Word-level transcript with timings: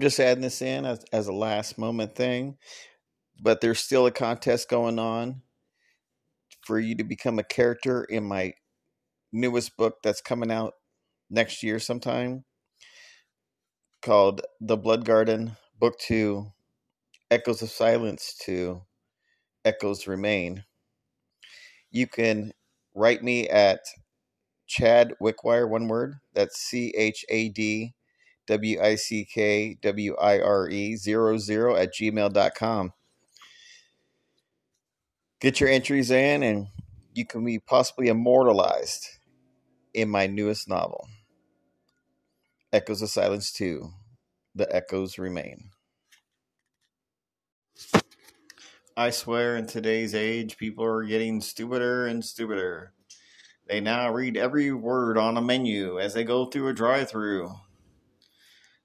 I'm 0.00 0.04
just 0.04 0.18
adding 0.18 0.40
this 0.40 0.62
in 0.62 0.86
as, 0.86 1.04
as 1.12 1.28
a 1.28 1.32
last 1.34 1.76
moment 1.76 2.14
thing, 2.14 2.56
but 3.38 3.60
there's 3.60 3.80
still 3.80 4.06
a 4.06 4.10
contest 4.10 4.70
going 4.70 4.98
on 4.98 5.42
for 6.62 6.80
you 6.80 6.94
to 6.94 7.04
become 7.04 7.38
a 7.38 7.44
character 7.44 8.04
in 8.04 8.24
my 8.24 8.54
newest 9.30 9.76
book 9.76 9.96
that's 10.02 10.22
coming 10.22 10.50
out 10.50 10.72
next 11.28 11.62
year 11.62 11.78
sometime 11.78 12.46
called 14.00 14.40
The 14.58 14.78
Blood 14.78 15.04
Garden, 15.04 15.58
Book 15.78 15.98
Two 15.98 16.50
Echoes 17.30 17.60
of 17.60 17.68
Silence 17.68 18.34
to 18.46 18.80
Echoes 19.66 20.06
Remain. 20.06 20.64
You 21.90 22.06
can 22.06 22.54
write 22.94 23.22
me 23.22 23.50
at 23.50 23.80
Chad 24.66 25.12
Wickwire, 25.20 25.68
one 25.68 25.88
word. 25.88 26.14
That's 26.32 26.58
C 26.58 26.94
H 26.96 27.22
A 27.28 27.50
D 27.50 27.92
W 28.50 28.80
I 28.82 28.96
C 28.96 29.24
K 29.24 29.78
W 29.80 30.16
I 30.16 30.40
R 30.40 30.68
E 30.68 30.96
00 30.96 31.76
at 31.76 31.94
gmail.com. 31.94 32.92
Get 35.40 35.60
your 35.60 35.68
entries 35.68 36.10
in, 36.10 36.42
and 36.42 36.66
you 37.14 37.24
can 37.24 37.44
be 37.44 37.60
possibly 37.60 38.08
immortalized 38.08 39.06
in 39.94 40.10
my 40.10 40.26
newest 40.26 40.68
novel, 40.68 41.06
Echoes 42.72 43.02
of 43.02 43.10
Silence 43.10 43.52
2 43.52 43.88
The 44.56 44.74
Echoes 44.74 45.16
Remain. 45.16 45.70
I 48.96 49.10
swear, 49.10 49.56
in 49.56 49.66
today's 49.66 50.12
age, 50.12 50.56
people 50.56 50.84
are 50.84 51.04
getting 51.04 51.40
stupider 51.40 52.08
and 52.08 52.24
stupider. 52.24 52.94
They 53.68 53.80
now 53.80 54.12
read 54.12 54.36
every 54.36 54.72
word 54.72 55.16
on 55.16 55.36
a 55.36 55.40
menu 55.40 56.00
as 56.00 56.14
they 56.14 56.24
go 56.24 56.46
through 56.46 56.66
a 56.66 56.74
drive 56.74 57.08
through. 57.08 57.52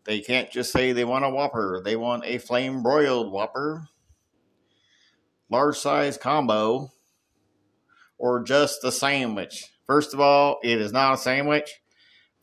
They 0.05 0.21
can't 0.21 0.51
just 0.51 0.71
say 0.71 0.91
they 0.91 1.03
want 1.03 1.25
a 1.25 1.29
Whopper, 1.29 1.81
they 1.83 1.95
want 1.95 2.25
a 2.25 2.37
flame 2.37 2.83
broiled 2.83 3.31
Whopper, 3.31 3.89
large 5.49 5.77
size 5.77 6.17
combo, 6.17 6.91
or 8.17 8.43
just 8.43 8.83
a 8.83 8.91
sandwich. 8.91 9.71
First 9.85 10.13
of 10.13 10.19
all, 10.19 10.59
it 10.63 10.79
is 10.79 10.91
not 10.91 11.15
a 11.15 11.17
sandwich. 11.17 11.81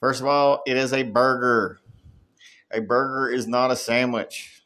First 0.01 0.21
of 0.21 0.27
all, 0.27 0.63
it 0.67 0.77
is 0.77 0.93
a 0.93 1.05
burger. 1.05 1.79
A 2.73 2.81
burger 2.81 3.31
is 3.31 3.47
not 3.47 3.71
a 3.71 3.77
sandwich. 3.77 4.65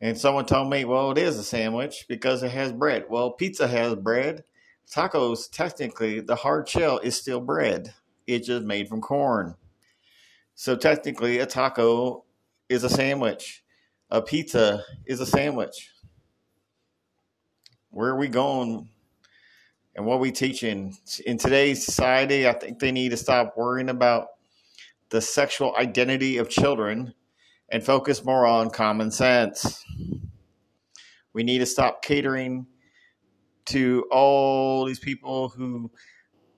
And 0.00 0.16
someone 0.16 0.46
told 0.46 0.70
me, 0.70 0.84
well, 0.84 1.10
it 1.10 1.18
is 1.18 1.38
a 1.38 1.44
sandwich 1.44 2.06
because 2.08 2.42
it 2.42 2.50
has 2.50 2.72
bread. 2.72 3.04
Well, 3.08 3.32
pizza 3.32 3.68
has 3.68 3.94
bread. 3.94 4.44
Tacos, 4.90 5.50
technically, 5.50 6.20
the 6.20 6.36
hard 6.36 6.68
shell 6.68 6.98
is 6.98 7.16
still 7.16 7.40
bread. 7.40 7.94
It's 8.26 8.46
just 8.46 8.64
made 8.64 8.88
from 8.88 9.00
corn. 9.00 9.56
So 10.58 10.74
technically, 10.74 11.38
a 11.40 11.46
taco 11.46 12.24
is 12.70 12.82
a 12.82 12.88
sandwich. 12.88 13.62
A 14.10 14.22
pizza 14.22 14.82
is 15.04 15.20
a 15.20 15.26
sandwich. 15.26 15.90
Where 17.90 18.08
are 18.08 18.18
we 18.18 18.28
going 18.28 18.88
and 19.94 20.06
what 20.06 20.14
are 20.14 20.20
we 20.20 20.32
teaching? 20.32 20.96
In 21.26 21.36
today's 21.36 21.84
society, 21.84 22.48
I 22.48 22.54
think 22.54 22.78
they 22.78 22.90
need 22.90 23.10
to 23.10 23.18
stop 23.18 23.52
worrying 23.54 23.90
about 23.90 24.28
the 25.10 25.20
sexual 25.20 25.76
identity 25.76 26.38
of 26.38 26.48
children 26.48 27.12
and 27.68 27.84
focus 27.84 28.24
more 28.24 28.46
on 28.46 28.70
common 28.70 29.10
sense. 29.10 29.84
We 31.34 31.42
need 31.42 31.58
to 31.58 31.66
stop 31.66 32.02
catering 32.02 32.66
to 33.66 34.06
all 34.10 34.86
these 34.86 35.00
people 35.00 35.50
who 35.50 35.90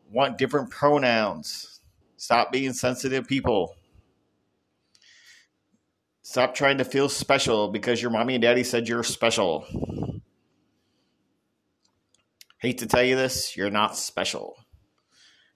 want 0.09 0.39
different 0.39 0.71
pronouns. 0.71 1.81
Stop 2.17 2.53
being 2.53 2.73
sensitive 2.73 3.27
people. 3.27 3.75
Stop 6.29 6.55
trying 6.55 6.77
to 6.77 6.85
feel 6.85 7.09
special 7.09 7.69
because 7.69 8.03
your 8.03 8.11
mommy 8.11 8.35
and 8.35 8.43
daddy 8.43 8.63
said 8.63 8.87
you're 8.87 9.03
special. 9.03 9.65
Hate 12.59 12.77
to 12.77 12.87
tell 12.87 13.03
you 13.03 13.17
this, 13.17 13.57
you're 13.57 13.71
not 13.71 13.97
special. 13.97 14.55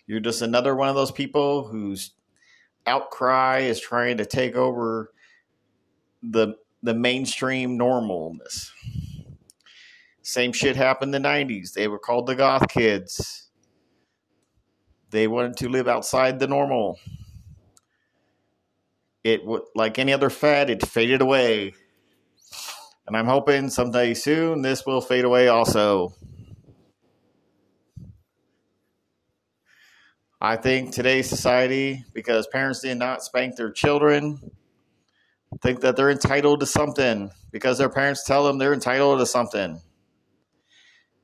You're 0.07 0.21
just 0.21 0.41
another 0.41 0.75
one 0.75 0.89
of 0.89 0.95
those 0.95 1.11
people 1.11 1.65
whose 1.65 2.13
outcry 2.87 3.59
is 3.59 3.81
trying 3.81 4.17
to 4.17 4.25
take 4.25 4.55
over 4.55 5.13
the 6.23 6.55
the 6.83 6.95
mainstream 6.95 7.79
normalness. 7.79 8.71
Same 10.23 10.55
shit 10.55 10.77
happened 10.77 11.15
in 11.15 11.23
the 11.23 11.29
90s. 11.29 11.75
They 11.75 11.87
were 11.87 11.99
called 11.99 12.27
the 12.27 12.35
goth 12.35 12.71
kids. 12.71 13.51
They 15.11 15.29
wanted 15.29 15.59
to 15.59 15.69
live 15.69 15.87
outside 15.87 16.39
the 16.39 16.49
normal. 16.49 16.99
It 19.25 19.45
would 19.45 19.63
like 19.75 19.99
any 19.99 20.13
other 20.13 20.31
fad, 20.31 20.71
it 20.71 20.87
faded 20.87 21.21
away. 21.21 21.75
And 23.07 23.17
I'm 23.17 23.27
hoping 23.27 23.71
someday 23.71 24.15
soon 24.15 24.63
this 24.63 24.85
will 24.87 25.01
fade 25.01 25.25
away 25.25 25.49
also. 25.49 26.15
I 30.41 30.57
think 30.57 30.93
today's 30.93 31.29
society, 31.29 32.05
because 32.13 32.49
parents 32.49 32.81
did 32.81 32.99
not 32.99 33.23
spank 33.23 33.55
their 33.55 33.71
children, 33.71 34.51
think 35.61 35.81
that 35.81 35.97
they're 35.97 36.11
entitled 36.11 36.61
to 36.61 36.67
something 36.67 37.31
because 37.53 37.79
their 37.79 37.89
parents 37.89 38.25
tell 38.25 38.45
them 38.45 38.59
they're 38.59 38.75
entitled 38.75 39.21
to 39.21 39.27
something. 39.27 39.81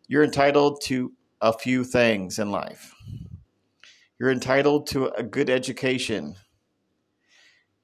You're 0.07 0.25
entitled 0.25 0.81
to 0.85 1.13
a 1.41 1.53
few 1.53 1.85
things 1.85 2.39
in 2.39 2.51
life. 2.51 2.95
You're 4.19 4.31
entitled 4.31 4.87
to 4.89 5.07
a 5.07 5.23
good 5.23 5.51
education. 5.51 6.37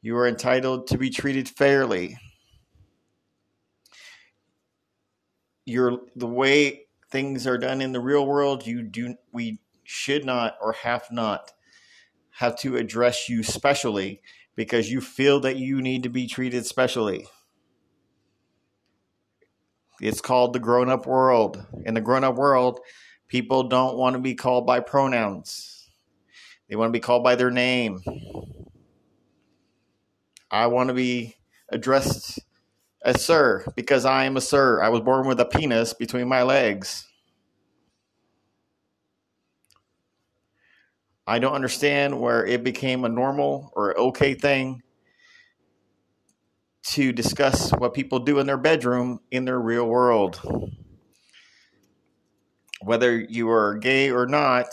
You 0.05 0.19
are 0.19 0.29
entitled 0.29 0.89
to 0.89 0.99
be 0.99 1.09
treated 1.09 1.49
fairly. 1.49 2.19
You're 5.65 6.01
the 6.15 6.27
way 6.27 6.89
things 7.11 7.47
are 7.47 7.57
done 7.57 7.81
in 7.81 7.93
the 7.93 8.01
real 8.01 8.27
world, 8.27 8.67
you 8.67 8.83
do 8.83 9.15
we 9.33 9.61
should 9.83 10.27
not 10.27 10.59
or 10.61 10.73
have 10.75 11.11
not 11.11 11.53
have 12.33 12.55
to 12.59 12.77
address 12.77 13.31
you 13.31 13.43
specially 13.43 14.21
because 14.55 14.91
you 14.91 15.01
feel 15.01 15.41
that 15.41 15.57
you 15.57 15.81
need 15.81 16.03
to 16.03 16.11
be 16.11 16.27
treated 16.27 16.67
specially. 16.67 17.27
It's 20.03 20.21
called 20.21 20.53
the 20.53 20.59
grown 20.59 20.91
up 20.91 21.07
world. 21.07 21.65
In 21.87 21.95
the 21.95 22.03
grown 22.03 22.25
up 22.25 22.35
world, 22.35 22.79
people 23.27 23.71
don't 23.71 23.97
want 23.97 24.17
to 24.17 24.21
be 24.21 24.35
called 24.35 24.67
by 24.67 24.81
pronouns, 24.81 25.89
they 26.69 26.77
want 26.77 26.91
to 26.91 26.99
be 26.99 27.01
called 27.01 27.25
by 27.25 27.37
their 27.37 27.51
name. 27.51 28.03
I 30.55 30.69
want 30.69 30.87
to 30.87 30.95
be 30.95 31.35
addressed 31.71 32.39
as 33.05 33.25
sir 33.25 33.65
because 33.75 34.05
I 34.05 34.27
am 34.27 34.37
a 34.37 34.41
sir. 34.41 34.81
I 34.81 34.89
was 34.89 35.01
born 35.01 35.27
with 35.27 35.41
a 35.41 35.45
penis 35.45 35.95
between 35.95 36.29
my 36.29 36.45
legs. 36.45 37.09
I 41.27 41.41
don't 41.41 41.55
understand 41.55 42.21
where 42.21 42.47
it 42.47 42.63
became 42.63 43.05
a 43.05 43.09
normal 43.09 43.73
or 43.75 43.99
okay 43.99 44.35
thing 44.35 44.85
to 46.85 47.11
discuss 47.11 47.73
what 47.73 47.93
people 47.93 48.21
do 48.21 48.39
in 48.39 48.47
their 48.47 48.57
bedroom 48.57 49.19
in 49.33 49.45
their 49.45 49.59
real 49.59 49.89
world. 49.89 50.41
Whether 52.81 53.19
you 53.19 53.51
are 53.51 53.75
gay 53.75 54.13
or 54.13 54.27
not, 54.27 54.69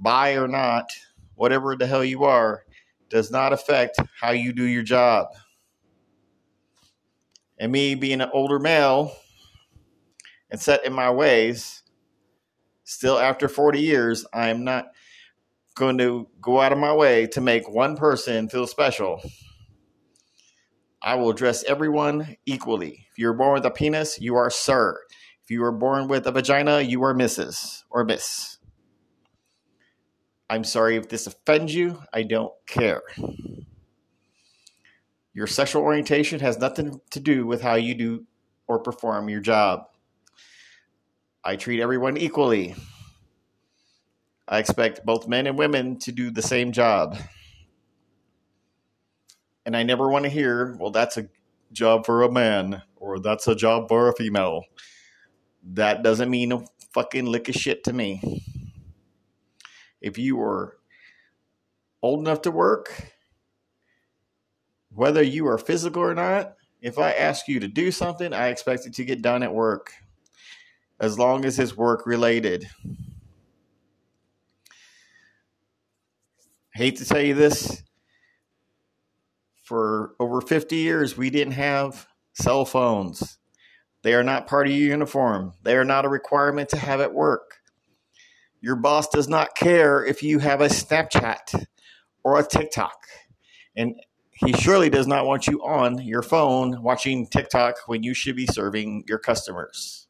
bi 0.00 0.32
or 0.32 0.48
not, 0.48 0.90
whatever 1.36 1.76
the 1.76 1.86
hell 1.86 2.02
you 2.02 2.24
are, 2.24 2.65
does 3.08 3.30
not 3.30 3.52
affect 3.52 3.98
how 4.20 4.30
you 4.30 4.52
do 4.52 4.64
your 4.64 4.82
job. 4.82 5.28
And 7.58 7.72
me 7.72 7.94
being 7.94 8.20
an 8.20 8.30
older 8.32 8.58
male 8.58 9.12
and 10.50 10.60
set 10.60 10.84
in 10.84 10.92
my 10.92 11.10
ways, 11.10 11.82
still 12.84 13.18
after 13.18 13.48
40 13.48 13.80
years, 13.80 14.26
I 14.32 14.48
am 14.48 14.64
not 14.64 14.88
going 15.74 15.98
to 15.98 16.28
go 16.40 16.60
out 16.60 16.72
of 16.72 16.78
my 16.78 16.94
way 16.94 17.26
to 17.28 17.40
make 17.40 17.68
one 17.68 17.96
person 17.96 18.48
feel 18.48 18.66
special. 18.66 19.20
I 21.02 21.14
will 21.14 21.30
address 21.30 21.62
everyone 21.64 22.36
equally. 22.46 23.06
If 23.10 23.18
you're 23.18 23.34
born 23.34 23.54
with 23.54 23.66
a 23.66 23.70
penis, 23.70 24.20
you 24.20 24.36
are 24.36 24.50
sir. 24.50 24.98
If 25.44 25.50
you 25.50 25.60
were 25.60 25.72
born 25.72 26.08
with 26.08 26.26
a 26.26 26.32
vagina, 26.32 26.80
you 26.80 27.04
are 27.04 27.14
Mrs. 27.14 27.84
or 27.90 28.04
Miss. 28.04 28.55
I'm 30.48 30.64
sorry 30.64 30.96
if 30.96 31.08
this 31.08 31.26
offends 31.26 31.74
you. 31.74 32.02
I 32.12 32.22
don't 32.22 32.52
care. 32.66 33.02
Your 35.34 35.46
sexual 35.46 35.82
orientation 35.82 36.40
has 36.40 36.58
nothing 36.58 37.00
to 37.10 37.20
do 37.20 37.46
with 37.46 37.60
how 37.60 37.74
you 37.74 37.94
do 37.94 38.26
or 38.66 38.78
perform 38.78 39.28
your 39.28 39.40
job. 39.40 39.88
I 41.44 41.56
treat 41.56 41.80
everyone 41.80 42.16
equally. 42.16 42.74
I 44.48 44.58
expect 44.58 45.04
both 45.04 45.28
men 45.28 45.46
and 45.46 45.58
women 45.58 45.98
to 46.00 46.12
do 46.12 46.30
the 46.30 46.42
same 46.42 46.72
job. 46.72 47.18
And 49.64 49.76
I 49.76 49.82
never 49.82 50.08
want 50.08 50.24
to 50.24 50.30
hear, 50.30 50.76
well, 50.78 50.92
that's 50.92 51.16
a 51.16 51.28
job 51.72 52.06
for 52.06 52.22
a 52.22 52.30
man 52.30 52.82
or 52.94 53.18
that's 53.18 53.48
a 53.48 53.54
job 53.56 53.88
for 53.88 54.08
a 54.08 54.14
female. 54.14 54.62
That 55.64 56.04
doesn't 56.04 56.30
mean 56.30 56.52
a 56.52 56.64
fucking 56.94 57.26
lick 57.26 57.48
of 57.48 57.56
shit 57.56 57.82
to 57.84 57.92
me. 57.92 58.42
If 60.06 60.18
you 60.18 60.40
are 60.40 60.78
old 62.02 62.20
enough 62.20 62.42
to 62.42 62.50
work, 62.52 62.92
Whether 64.96 65.22
you 65.22 65.46
are 65.48 65.58
physical 65.58 66.02
or 66.02 66.14
not, 66.14 66.54
if 66.80 66.98
I 66.98 67.12
ask 67.12 67.48
you 67.48 67.60
to 67.60 67.68
do 67.68 67.92
something, 67.92 68.32
I 68.32 68.48
expect 68.48 68.86
it 68.86 68.94
to 68.94 69.04
get 69.04 69.20
done 69.20 69.42
at 69.42 69.52
work, 69.52 69.92
as 70.98 71.18
long 71.18 71.44
as 71.44 71.58
it's 71.58 71.76
work 71.76 72.06
related. 72.06 72.66
Hate 76.72 76.96
to 76.96 77.04
tell 77.04 77.20
you 77.20 77.34
this, 77.34 77.82
for 79.64 80.14
over 80.18 80.40
50 80.40 80.76
years, 80.76 81.18
we 81.18 81.28
didn't 81.28 81.54
have 81.54 82.06
cell 82.34 82.64
phones. 82.64 83.38
They 84.02 84.14
are 84.14 84.24
not 84.24 84.46
part 84.46 84.66
of 84.66 84.72
your 84.72 84.88
uniform. 84.88 85.52
They 85.62 85.76
are 85.76 85.84
not 85.84 86.06
a 86.06 86.08
requirement 86.08 86.70
to 86.70 86.78
have 86.78 87.02
at 87.02 87.12
work. 87.12 87.56
Your 88.66 88.74
boss 88.74 89.06
does 89.06 89.28
not 89.28 89.54
care 89.54 90.04
if 90.04 90.24
you 90.24 90.40
have 90.40 90.60
a 90.60 90.66
Snapchat 90.66 91.66
or 92.24 92.36
a 92.36 92.44
TikTok. 92.44 93.06
And 93.76 93.94
he 94.32 94.54
surely 94.54 94.90
does 94.90 95.06
not 95.06 95.24
want 95.24 95.46
you 95.46 95.64
on 95.64 96.04
your 96.04 96.22
phone 96.22 96.82
watching 96.82 97.28
TikTok 97.28 97.76
when 97.86 98.02
you 98.02 98.12
should 98.12 98.34
be 98.34 98.48
serving 98.48 99.04
your 99.06 99.20
customers. 99.20 100.08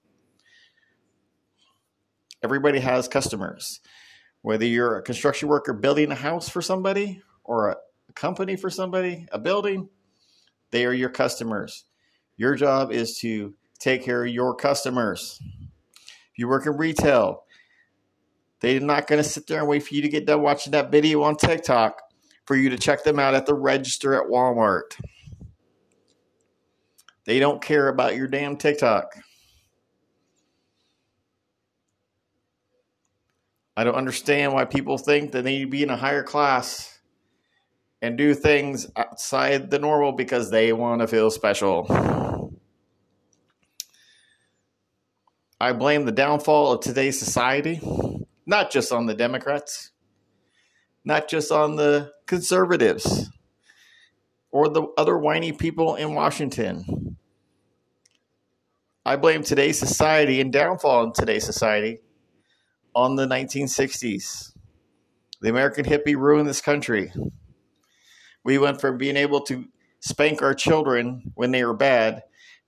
Everybody 2.42 2.78
has 2.78 3.08
customers. 3.08 3.80
Whether 4.40 4.64
you're 4.64 4.96
a 4.96 5.02
construction 5.02 5.50
worker 5.50 5.74
building 5.74 6.10
a 6.10 6.14
house 6.14 6.48
for 6.48 6.62
somebody 6.62 7.20
or 7.44 7.68
a 7.68 7.76
company 8.14 8.56
for 8.56 8.70
somebody, 8.70 9.28
a 9.32 9.38
building, 9.38 9.90
they 10.70 10.86
are 10.86 10.94
your 10.94 11.10
customers. 11.10 11.84
Your 12.38 12.54
job 12.54 12.90
is 12.90 13.18
to 13.18 13.54
take 13.78 14.02
care 14.02 14.24
of 14.24 14.32
your 14.32 14.54
customers. 14.54 15.42
If 15.42 16.38
you 16.38 16.48
work 16.48 16.64
in 16.64 16.78
retail, 16.78 17.42
they're 18.60 18.80
not 18.80 19.06
going 19.06 19.22
to 19.22 19.28
sit 19.28 19.46
there 19.46 19.60
and 19.60 19.68
wait 19.68 19.82
for 19.82 19.94
you 19.94 20.02
to 20.02 20.08
get 20.08 20.26
done 20.26 20.42
watching 20.42 20.72
that 20.72 20.90
video 20.90 21.22
on 21.22 21.36
TikTok 21.36 22.00
for 22.46 22.56
you 22.56 22.70
to 22.70 22.78
check 22.78 23.04
them 23.04 23.18
out 23.18 23.34
at 23.34 23.46
the 23.46 23.54
register 23.54 24.14
at 24.14 24.30
Walmart. 24.30 24.98
They 27.24 27.38
don't 27.38 27.60
care 27.60 27.88
about 27.88 28.16
your 28.16 28.28
damn 28.28 28.56
TikTok. 28.56 29.16
I 33.76 33.84
don't 33.84 33.94
understand 33.94 34.54
why 34.54 34.64
people 34.64 34.96
think 34.96 35.32
that 35.32 35.44
they 35.44 35.58
need 35.58 35.64
to 35.64 35.70
be 35.70 35.82
in 35.82 35.90
a 35.90 35.96
higher 35.96 36.22
class 36.22 36.98
and 38.00 38.16
do 38.16 38.32
things 38.32 38.86
outside 38.96 39.70
the 39.70 39.78
normal 39.78 40.12
because 40.12 40.50
they 40.50 40.72
want 40.72 41.00
to 41.00 41.06
feel 41.06 41.30
special. 41.30 42.52
I 45.60 45.72
blame 45.72 46.04
the 46.04 46.12
downfall 46.12 46.72
of 46.72 46.80
today's 46.80 47.18
society, 47.18 47.80
not 48.46 48.70
just 48.70 48.92
on 48.92 49.06
the 49.06 49.14
Democrats, 49.14 49.90
not 51.04 51.28
just 51.28 51.50
on 51.50 51.76
the 51.76 52.12
conservatives 52.26 53.30
or 54.50 54.68
the 54.68 54.86
other 54.96 55.18
whiny 55.18 55.52
people 55.52 55.96
in 55.96 56.14
Washington. 56.14 57.16
I 59.04 59.16
blame 59.16 59.42
today's 59.42 59.78
society 59.78 60.40
and 60.40 60.52
downfall 60.52 61.04
in 61.04 61.12
today's 61.12 61.44
society 61.44 61.98
on 62.94 63.16
the 63.16 63.26
1960s. 63.26 64.52
The 65.40 65.50
American 65.50 65.84
hippie 65.84 66.16
ruined 66.16 66.48
this 66.48 66.60
country. 66.60 67.12
We 68.42 68.58
went 68.58 68.80
from 68.80 68.96
being 68.96 69.16
able 69.16 69.42
to 69.42 69.66
spank 70.00 70.40
our 70.40 70.54
children 70.54 71.32
when 71.34 71.50
they 71.50 71.64
were 71.64 71.74
bad 71.74 72.22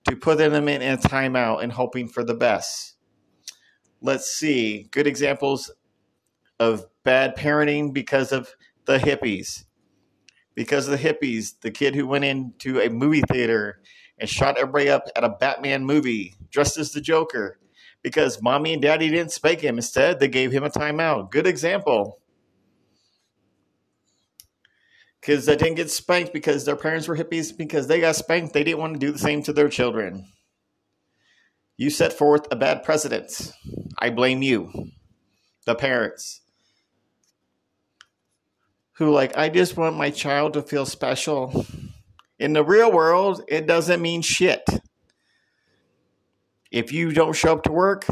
to 0.07 0.15
putting 0.15 0.51
them 0.51 0.67
in 0.67 0.81
a 0.81 0.97
timeout 0.97 1.63
and 1.63 1.71
hoping 1.71 2.07
for 2.07 2.23
the 2.23 2.35
best. 2.35 2.95
Let's 4.01 4.31
see 4.31 4.87
good 4.91 5.07
examples 5.07 5.71
of 6.59 6.85
bad 7.03 7.35
parenting 7.35 7.93
because 7.93 8.31
of 8.31 8.49
the 8.85 8.97
hippies. 8.97 9.65
Because 10.55 10.87
of 10.87 10.99
the 10.99 11.09
hippies, 11.09 11.53
the 11.61 11.71
kid 11.71 11.95
who 11.95 12.07
went 12.07 12.25
into 12.25 12.79
a 12.79 12.89
movie 12.89 13.23
theater 13.31 13.81
and 14.17 14.29
shot 14.29 14.57
everybody 14.57 14.89
up 14.89 15.07
at 15.15 15.23
a 15.23 15.29
Batman 15.29 15.85
movie 15.85 16.35
dressed 16.51 16.77
as 16.77 16.91
the 16.91 17.01
Joker 17.01 17.59
because 18.01 18.41
mommy 18.41 18.73
and 18.73 18.81
daddy 18.81 19.09
didn't 19.09 19.31
spank 19.31 19.61
him. 19.61 19.77
Instead, 19.77 20.19
they 20.19 20.27
gave 20.27 20.51
him 20.51 20.63
a 20.63 20.69
timeout. 20.69 21.31
Good 21.31 21.47
example 21.47 22.19
kids 25.21 25.45
that 25.45 25.59
didn't 25.59 25.75
get 25.75 25.91
spanked 25.91 26.33
because 26.33 26.65
their 26.65 26.75
parents 26.75 27.07
were 27.07 27.17
hippies 27.17 27.55
because 27.55 27.87
they 27.87 27.99
got 27.99 28.15
spanked 28.15 28.53
they 28.53 28.63
didn't 28.63 28.79
want 28.79 28.93
to 28.93 28.99
do 28.99 29.11
the 29.11 29.19
same 29.19 29.43
to 29.43 29.53
their 29.53 29.69
children 29.69 30.25
you 31.79 31.89
set 31.89 32.11
forth 32.11 32.45
a 32.51 32.57
bad 32.57 32.83
precedent. 32.83 33.53
I 33.97 34.09
blame 34.09 34.41
you. 34.41 34.91
The 35.65 35.75
parents. 35.75 36.41
Who 38.97 39.11
like 39.11 39.37
i 39.37 39.47
just 39.47 39.77
want 39.77 39.95
my 39.95 40.09
child 40.09 40.53
to 40.53 40.61
feel 40.61 40.85
special. 40.85 41.65
In 42.37 42.51
the 42.51 42.65
real 42.65 42.91
world 42.91 43.43
it 43.47 43.65
doesn't 43.65 44.01
mean 44.01 44.21
shit. 44.21 44.61
If 46.69 46.91
you 46.91 47.13
don't 47.13 47.33
show 47.33 47.53
up 47.53 47.63
to 47.63 47.71
work 47.71 48.05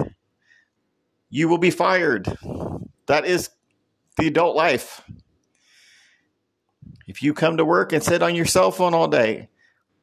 you 1.30 1.50
will 1.50 1.58
be 1.58 1.72
fired. 1.72 2.38
That 3.08 3.26
is 3.26 3.50
the 4.16 4.28
adult 4.28 4.56
life. 4.56 5.02
If 7.06 7.22
you 7.22 7.34
come 7.34 7.58
to 7.58 7.66
work 7.66 7.92
and 7.92 8.02
sit 8.02 8.24
on 8.24 8.34
your 8.34 8.46
cell 8.46 8.72
phone 8.72 8.94
all 8.94 9.10
day, 9.10 9.50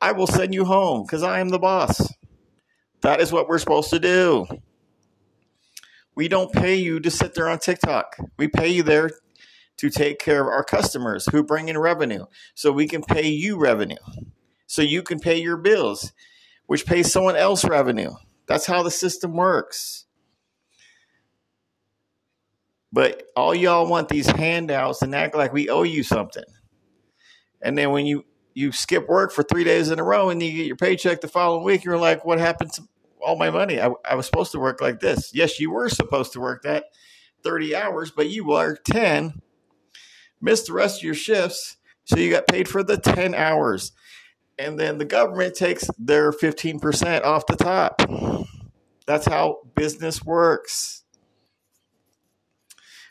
I 0.02 0.12
will 0.12 0.26
send 0.26 0.52
you 0.52 0.66
home 0.66 1.04
because 1.04 1.22
I 1.22 1.40
am 1.40 1.48
the 1.48 1.58
boss. 1.58 2.12
That 3.04 3.20
is 3.20 3.30
what 3.30 3.48
we're 3.48 3.58
supposed 3.58 3.90
to 3.90 3.98
do. 3.98 4.46
We 6.14 6.26
don't 6.26 6.50
pay 6.50 6.76
you 6.76 7.00
to 7.00 7.10
sit 7.10 7.34
there 7.34 7.50
on 7.50 7.58
TikTok. 7.58 8.16
We 8.38 8.48
pay 8.48 8.68
you 8.68 8.82
there 8.82 9.10
to 9.76 9.90
take 9.90 10.18
care 10.18 10.40
of 10.40 10.46
our 10.46 10.64
customers 10.64 11.28
who 11.30 11.42
bring 11.42 11.68
in 11.68 11.76
revenue 11.76 12.24
so 12.54 12.72
we 12.72 12.88
can 12.88 13.02
pay 13.02 13.28
you 13.28 13.58
revenue 13.58 13.98
so 14.66 14.80
you 14.80 15.02
can 15.02 15.20
pay 15.20 15.38
your 15.38 15.58
bills, 15.58 16.14
which 16.64 16.86
pays 16.86 17.12
someone 17.12 17.36
else 17.36 17.62
revenue. 17.62 18.12
That's 18.46 18.64
how 18.64 18.82
the 18.82 18.90
system 18.90 19.34
works. 19.34 20.06
But 22.90 23.24
all 23.36 23.54
y'all 23.54 23.86
want 23.86 24.08
these 24.08 24.30
handouts 24.30 25.02
and 25.02 25.14
act 25.14 25.36
like 25.36 25.52
we 25.52 25.68
owe 25.68 25.82
you 25.82 26.04
something. 26.04 26.44
And 27.60 27.76
then 27.76 27.90
when 27.90 28.06
you 28.06 28.24
you 28.54 28.72
skip 28.72 29.08
work 29.10 29.30
for 29.30 29.42
three 29.42 29.64
days 29.64 29.90
in 29.90 29.98
a 29.98 30.04
row 30.04 30.30
and 30.30 30.42
you 30.42 30.52
get 30.52 30.66
your 30.66 30.76
paycheck 30.76 31.20
the 31.20 31.28
following 31.28 31.64
week, 31.64 31.84
you're 31.84 31.98
like, 31.98 32.24
what 32.24 32.38
happened 32.38 32.72
to 32.72 32.82
all 33.24 33.36
my 33.36 33.50
money? 33.50 33.80
I, 33.80 33.90
I 34.08 34.14
was 34.14 34.26
supposed 34.26 34.52
to 34.52 34.60
work 34.60 34.80
like 34.80 35.00
this. 35.00 35.34
Yes, 35.34 35.58
you 35.58 35.70
were 35.70 35.88
supposed 35.88 36.32
to 36.34 36.40
work 36.40 36.62
that 36.62 36.84
30 37.42 37.76
hours, 37.76 38.10
but 38.10 38.30
you 38.30 38.46
worked 38.46 38.86
10, 38.86 39.40
missed 40.40 40.66
the 40.66 40.72
rest 40.72 41.00
of 41.00 41.04
your 41.04 41.14
shifts. 41.14 41.76
So 42.04 42.16
you 42.16 42.30
got 42.30 42.46
paid 42.46 42.68
for 42.68 42.82
the 42.82 42.98
10 42.98 43.34
hours. 43.34 43.92
And 44.58 44.78
then 44.78 44.98
the 44.98 45.04
government 45.04 45.54
takes 45.54 45.88
their 45.98 46.30
15% 46.32 47.24
off 47.24 47.46
the 47.46 47.56
top. 47.56 48.02
That's 49.06 49.26
how 49.26 49.58
business 49.74 50.24
works. 50.24 51.02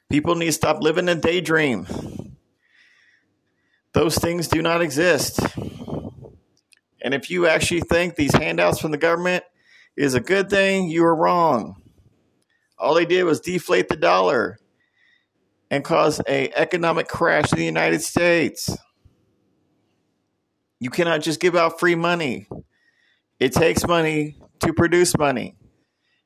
People 0.09 0.35
need 0.35 0.45
to 0.45 0.51
stop 0.51 0.81
living 0.81 1.09
a 1.09 1.15
daydream. 1.15 1.87
Those 3.93 4.15
things 4.17 4.47
do 4.47 4.61
not 4.61 4.81
exist. 4.81 5.39
And 7.01 7.13
if 7.13 7.29
you 7.29 7.47
actually 7.47 7.81
think 7.81 8.15
these 8.15 8.33
handouts 8.33 8.79
from 8.79 8.91
the 8.91 8.97
government 8.97 9.43
is 9.95 10.13
a 10.13 10.19
good 10.19 10.49
thing, 10.49 10.89
you 10.89 11.03
are 11.05 11.15
wrong. 11.15 11.81
All 12.77 12.93
they 12.95 13.05
did 13.05 13.23
was 13.23 13.39
deflate 13.39 13.87
the 13.87 13.95
dollar 13.95 14.57
and 15.69 15.83
cause 15.83 16.21
a 16.27 16.51
economic 16.53 17.07
crash 17.07 17.51
in 17.51 17.57
the 17.57 17.65
United 17.65 18.01
States. 18.01 18.75
You 20.79 20.89
cannot 20.89 21.21
just 21.21 21.39
give 21.39 21.55
out 21.55 21.79
free 21.79 21.95
money. 21.95 22.47
It 23.39 23.53
takes 23.53 23.87
money 23.87 24.37
to 24.59 24.73
produce 24.73 25.17
money. 25.17 25.55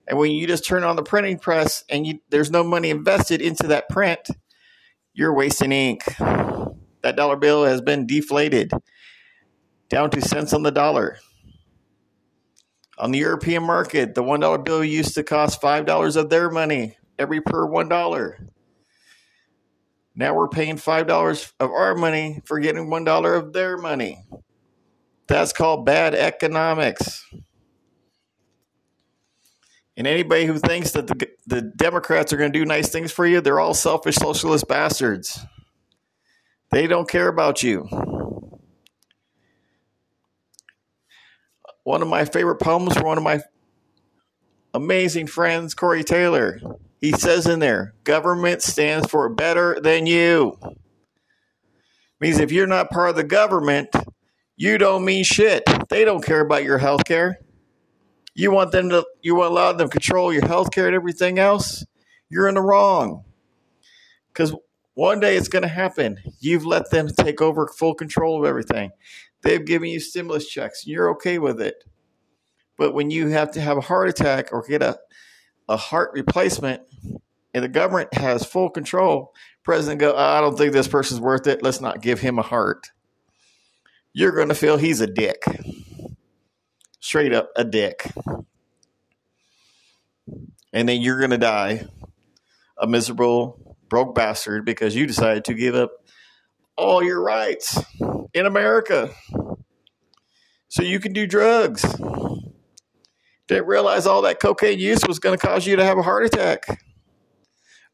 And 0.08 0.18
when 0.18 0.32
you 0.32 0.48
just 0.48 0.66
turn 0.66 0.84
on 0.84 0.96
the 0.96 1.04
printing 1.04 1.38
press 1.38 1.84
and 1.90 2.08
you, 2.08 2.20
there's 2.30 2.50
no 2.50 2.64
money 2.64 2.90
invested 2.90 3.42
into 3.42 3.68
that 3.68 3.90
print, 3.90 4.30
you're 5.14 5.36
wasting 5.36 5.72
ink. 5.72 6.04
That 7.02 7.16
dollar 7.16 7.36
bill 7.36 7.66
has 7.66 7.82
been 7.82 8.08
deflated 8.08 8.72
down 9.90 10.10
to 10.12 10.22
cents 10.22 10.54
on 10.54 10.64
the 10.64 10.72
dollar. 10.72 11.20
On 13.00 13.12
the 13.12 13.20
European 13.20 13.64
market, 13.64 14.16
the 14.16 14.24
$1 14.24 14.66
bill 14.66 14.84
used 14.84 15.16
to 15.16 15.24
cost 15.24 15.62
$5 15.62 16.16
of 16.16 16.30
their 16.30 16.50
money 16.50 16.98
every 17.20 17.42
per 17.42 17.68
$1. 17.68 18.48
Now 20.16 20.34
we're 20.34 20.48
paying 20.48 20.78
$5 20.78 21.54
of 21.60 21.72
our 21.72 21.94
money 21.94 22.42
for 22.46 22.60
getting 22.60 22.88
$1 22.88 23.38
of 23.38 23.54
their 23.54 23.78
money. 23.78 24.26
That's 25.28 25.54
called 25.54 25.86
bad 25.86 26.16
economics. 26.16 27.24
And 29.96 30.08
anybody 30.08 30.46
who 30.46 30.58
thinks 30.58 30.92
that 30.92 31.08
the, 31.08 31.28
the 31.46 31.62
Democrats 31.62 32.34
are 32.34 32.38
going 32.38 32.52
to 32.52 32.60
do 32.60 32.66
nice 32.66 32.90
things 32.90 33.12
for 33.12 33.26
you, 33.26 33.42
they're 33.42 33.60
all 33.60 33.74
selfish 33.74 34.16
socialist 34.16 34.68
bastards. 34.68 35.40
They 36.72 36.88
don't 36.88 37.10
care 37.10 37.28
about 37.28 37.62
you. 37.62 37.88
One 41.88 42.02
of 42.02 42.10
my 42.10 42.26
favorite 42.26 42.58
poems 42.58 42.96
from 42.96 43.06
one 43.06 43.18
of 43.18 43.24
my 43.24 43.40
amazing 44.74 45.28
friends, 45.28 45.74
Corey 45.74 46.04
Taylor. 46.04 46.60
He 47.00 47.14
says 47.14 47.48
in 47.48 47.60
there, 47.60 47.94
government 48.04 48.62
stands 48.62 49.10
for 49.10 49.30
better 49.30 49.80
than 49.80 50.06
you. 50.06 50.60
Means 52.20 52.40
if 52.40 52.52
you're 52.52 52.68
not 52.68 52.90
part 52.90 53.12
of 53.12 53.16
the 53.16 53.24
government, 53.24 53.96
You 54.58 54.80
don't 54.80 55.06
mean 55.06 55.24
shit. 55.24 55.64
They 55.90 56.04
don't 56.04 56.26
care 56.26 56.42
about 56.42 56.64
your 56.64 56.80
health 56.80 57.06
care. 57.06 57.40
You 58.34 58.52
want 58.52 58.72
them 58.72 58.90
to 58.90 59.06
you 59.22 59.36
want 59.36 59.50
to 59.50 59.54
allow 59.54 59.74
them 59.74 59.88
to 59.88 59.92
control 59.92 60.34
your 60.34 60.48
health 60.48 60.72
care 60.72 60.88
and 60.88 60.96
everything 60.96 61.40
else? 61.40 61.86
You're 62.30 62.48
in 62.50 62.56
the 62.56 62.62
wrong. 62.62 63.24
Because 64.30 64.54
one 64.96 65.20
day 65.20 65.38
it's 65.38 65.48
going 65.48 65.62
to 65.62 65.70
happen. 65.70 66.20
You've 66.40 66.66
let 66.66 66.90
them 66.90 67.08
take 67.08 67.42
over 67.42 67.68
full 67.68 67.94
control 67.94 68.40
of 68.40 68.46
everything. 68.50 68.92
They've 69.44 69.64
given 69.64 69.90
you 69.90 70.00
stimulus 70.00 70.48
checks. 70.48 70.84
And 70.84 70.92
You're 70.92 71.12
okay 71.12 71.40
with 71.40 71.62
it. 71.62 71.84
But 72.78 72.94
when 72.94 73.10
you 73.10 73.30
have 73.30 73.52
to 73.52 73.62
have 73.62 73.78
a 73.78 73.82
heart 73.82 74.10
attack 74.10 74.50
or 74.52 74.64
get 74.64 74.82
a, 74.82 75.00
a 75.68 75.78
heart 75.78 76.12
replacement 76.14 76.84
and 77.54 77.64
the 77.64 77.70
government 77.70 78.14
has 78.14 78.46
full 78.46 78.70
control, 78.70 79.34
president 79.64 80.00
go, 80.00 80.16
I 80.16 80.42
don't 80.42 80.58
think 80.58 80.74
this 80.74 80.88
person's 80.88 81.20
worth 81.20 81.48
it. 81.48 81.64
Let's 81.64 81.82
not 81.82 82.02
give 82.02 82.20
him 82.20 82.38
a 82.38 82.44
heart. 82.44 82.92
You're 84.14 84.36
going 84.36 84.50
to 84.50 84.56
feel 84.56 84.78
he's 84.78 85.02
a 85.02 85.08
dick. 85.08 85.44
Straight 87.00 87.34
up 87.34 87.50
a 87.56 87.64
dick. 87.64 88.12
And 90.74 90.88
then 90.88 91.02
you're 91.02 91.20
going 91.20 91.32
to 91.32 91.38
die 91.38 91.88
a 92.78 92.86
miserable 92.86 93.78
broke 93.90 94.14
bastard 94.14 94.66
because 94.66 94.96
you 94.96 95.08
decided 95.08 95.46
to 95.46 95.54
give 95.54 95.76
up 95.76 95.92
all 96.78 97.04
your 97.04 97.22
rights 97.22 97.84
in 98.34 98.46
America 98.46 99.10
so 100.70 100.84
you 100.84 101.00
can 101.00 101.12
do 101.12 101.26
drugs. 101.26 101.84
Didn't 103.48 103.68
realize 103.68 104.06
all 104.06 104.22
that 104.24 104.40
cocaine 104.40 104.80
use 104.80 105.02
was 105.08 105.20
going 105.20 105.38
to 105.38 105.46
cause 105.46 105.66
you 105.66 105.76
to 105.78 105.84
have 105.84 105.98
a 105.98 106.04
heart 106.04 106.26
attack. 106.26 106.66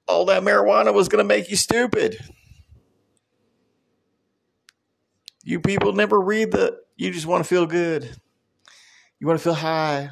All 0.08 0.26
that 0.26 0.44
marijuana 0.44 0.94
was 0.94 1.08
going 1.08 1.24
to 1.24 1.28
make 1.28 1.50
you 1.50 1.56
stupid. 1.56 2.18
You 5.44 5.60
people 5.60 5.94
never 5.94 6.20
read 6.20 6.52
the, 6.52 6.80
you 6.98 7.12
just 7.12 7.26
want 7.26 7.44
to 7.44 7.48
feel 7.48 7.66
good. 7.66 8.16
You 9.20 9.28
want 9.28 9.40
to 9.40 9.44
feel 9.44 9.54
high. 9.54 10.12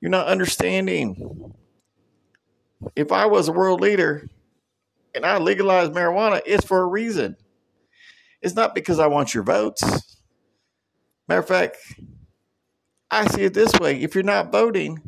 You're 0.00 0.10
not 0.10 0.28
understanding 0.28 1.54
if 2.94 3.10
I 3.10 3.26
was 3.26 3.48
a 3.48 3.52
world 3.52 3.80
leader 3.80 4.28
and 5.14 5.26
I 5.26 5.38
legalize 5.38 5.90
marijuana, 5.90 6.40
it's 6.46 6.66
for 6.66 6.80
a 6.80 6.86
reason. 6.86 7.36
It's 8.42 8.54
not 8.54 8.74
because 8.74 8.98
I 8.98 9.06
want 9.08 9.34
your 9.34 9.42
votes. 9.42 10.18
Matter 11.28 11.40
of 11.40 11.48
fact, 11.48 11.76
I 13.10 13.26
see 13.28 13.42
it 13.42 13.54
this 13.54 13.72
way 13.80 14.00
if 14.00 14.14
you're 14.14 14.24
not 14.24 14.52
voting, 14.52 15.02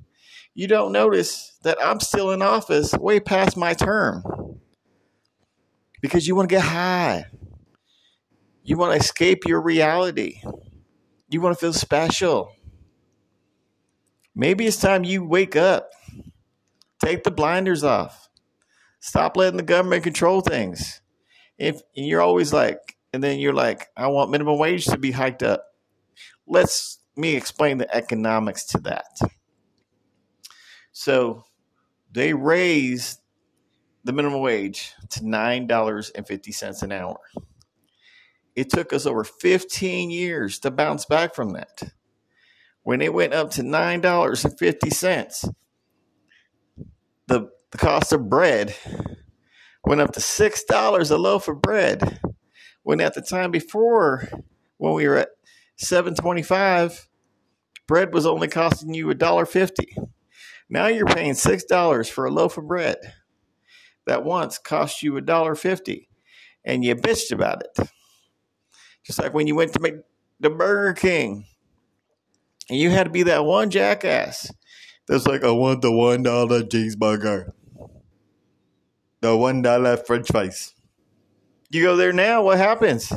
you 0.54 0.66
don't 0.66 0.92
notice 0.92 1.58
that 1.62 1.78
I'm 1.82 2.00
still 2.00 2.30
in 2.32 2.42
office 2.42 2.92
way 2.94 3.20
past 3.20 3.56
my 3.56 3.74
term 3.74 4.24
because 6.00 6.26
you 6.26 6.34
want 6.34 6.48
to 6.48 6.54
get 6.54 6.64
high. 6.64 7.26
You 8.64 8.76
want 8.76 8.92
to 8.92 9.00
escape 9.00 9.44
your 9.46 9.60
reality. 9.60 10.40
You 11.28 11.40
want 11.40 11.56
to 11.56 11.60
feel 11.60 11.72
special. 11.72 12.52
Maybe 14.34 14.66
it's 14.66 14.76
time 14.80 15.04
you 15.04 15.24
wake 15.24 15.56
up 15.56 15.90
Take 17.04 17.24
the 17.24 17.30
blinders 17.30 17.84
off. 17.84 18.29
Stop 19.00 19.36
letting 19.36 19.56
the 19.56 19.62
government 19.62 20.04
control 20.04 20.40
things. 20.40 21.00
If 21.58 21.80
you're 21.94 22.20
always 22.20 22.52
like, 22.52 22.96
and 23.12 23.22
then 23.22 23.38
you're 23.40 23.54
like, 23.54 23.88
I 23.96 24.06
want 24.08 24.30
minimum 24.30 24.58
wage 24.58 24.84
to 24.86 24.98
be 24.98 25.10
hiked 25.10 25.42
up. 25.42 25.64
Let's 26.46 26.98
me 27.16 27.34
explain 27.34 27.78
the 27.78 27.92
economics 27.94 28.64
to 28.66 28.78
that. 28.78 29.18
So 30.92 31.44
they 32.12 32.34
raised 32.34 33.20
the 34.04 34.12
minimum 34.12 34.40
wage 34.40 34.92
to 35.10 35.20
$9.50 35.20 36.82
an 36.82 36.92
hour. 36.92 37.18
It 38.54 38.70
took 38.70 38.92
us 38.92 39.06
over 39.06 39.24
15 39.24 40.10
years 40.10 40.58
to 40.60 40.70
bounce 40.70 41.04
back 41.04 41.34
from 41.34 41.50
that. 41.50 41.82
When 42.82 43.00
it 43.00 43.14
went 43.14 43.32
up 43.34 43.50
to 43.52 43.62
$9.50, 43.62 45.54
the, 47.28 47.50
the 47.70 47.78
cost 47.78 48.12
of 48.12 48.28
bread 48.28 48.74
went 49.84 50.00
up 50.00 50.12
to 50.12 50.20
six 50.20 50.64
dollars 50.64 51.10
a 51.10 51.18
loaf 51.18 51.48
of 51.48 51.62
bread. 51.62 52.20
When 52.82 53.00
at 53.00 53.14
the 53.14 53.22
time 53.22 53.50
before, 53.50 54.28
when 54.78 54.94
we 54.94 55.06
were 55.06 55.18
at 55.18 55.30
seven 55.76 56.14
twenty 56.14 56.42
five, 56.42 57.08
bread 57.86 58.12
was 58.12 58.26
only 58.26 58.48
costing 58.48 58.94
you 58.94 59.10
a 59.10 59.14
dollar 59.14 59.46
fifty. 59.46 59.96
Now 60.68 60.86
you're 60.86 61.06
paying 61.06 61.34
six 61.34 61.64
dollars 61.64 62.08
for 62.08 62.24
a 62.24 62.30
loaf 62.30 62.56
of 62.56 62.66
bread 62.66 62.96
that 64.06 64.24
once 64.24 64.58
cost 64.58 65.02
you 65.02 65.16
a 65.16 65.20
dollar 65.20 65.54
fifty, 65.54 66.08
and 66.64 66.84
you 66.84 66.94
bitched 66.96 67.32
about 67.32 67.62
it. 67.62 67.88
Just 69.04 69.18
like 69.18 69.34
when 69.34 69.46
you 69.46 69.54
went 69.54 69.72
to 69.74 69.80
make 69.80 69.96
the 70.40 70.50
Burger 70.50 70.94
King, 70.94 71.44
and 72.68 72.78
you 72.78 72.90
had 72.90 73.04
to 73.04 73.10
be 73.10 73.24
that 73.24 73.44
one 73.44 73.70
jackass 73.70 74.50
that's 75.06 75.26
like, 75.26 75.44
I 75.44 75.50
want 75.50 75.82
the 75.82 75.92
one 75.92 76.22
dollar 76.22 76.62
cheeseburger, 76.62 77.52
the 79.20 79.36
one 79.36 79.62
dollar 79.62 79.96
French 79.96 80.28
fries. 80.28 80.74
You 81.70 81.82
go 81.82 81.96
there 81.96 82.12
now, 82.12 82.42
what 82.42 82.58
happens? 82.58 83.12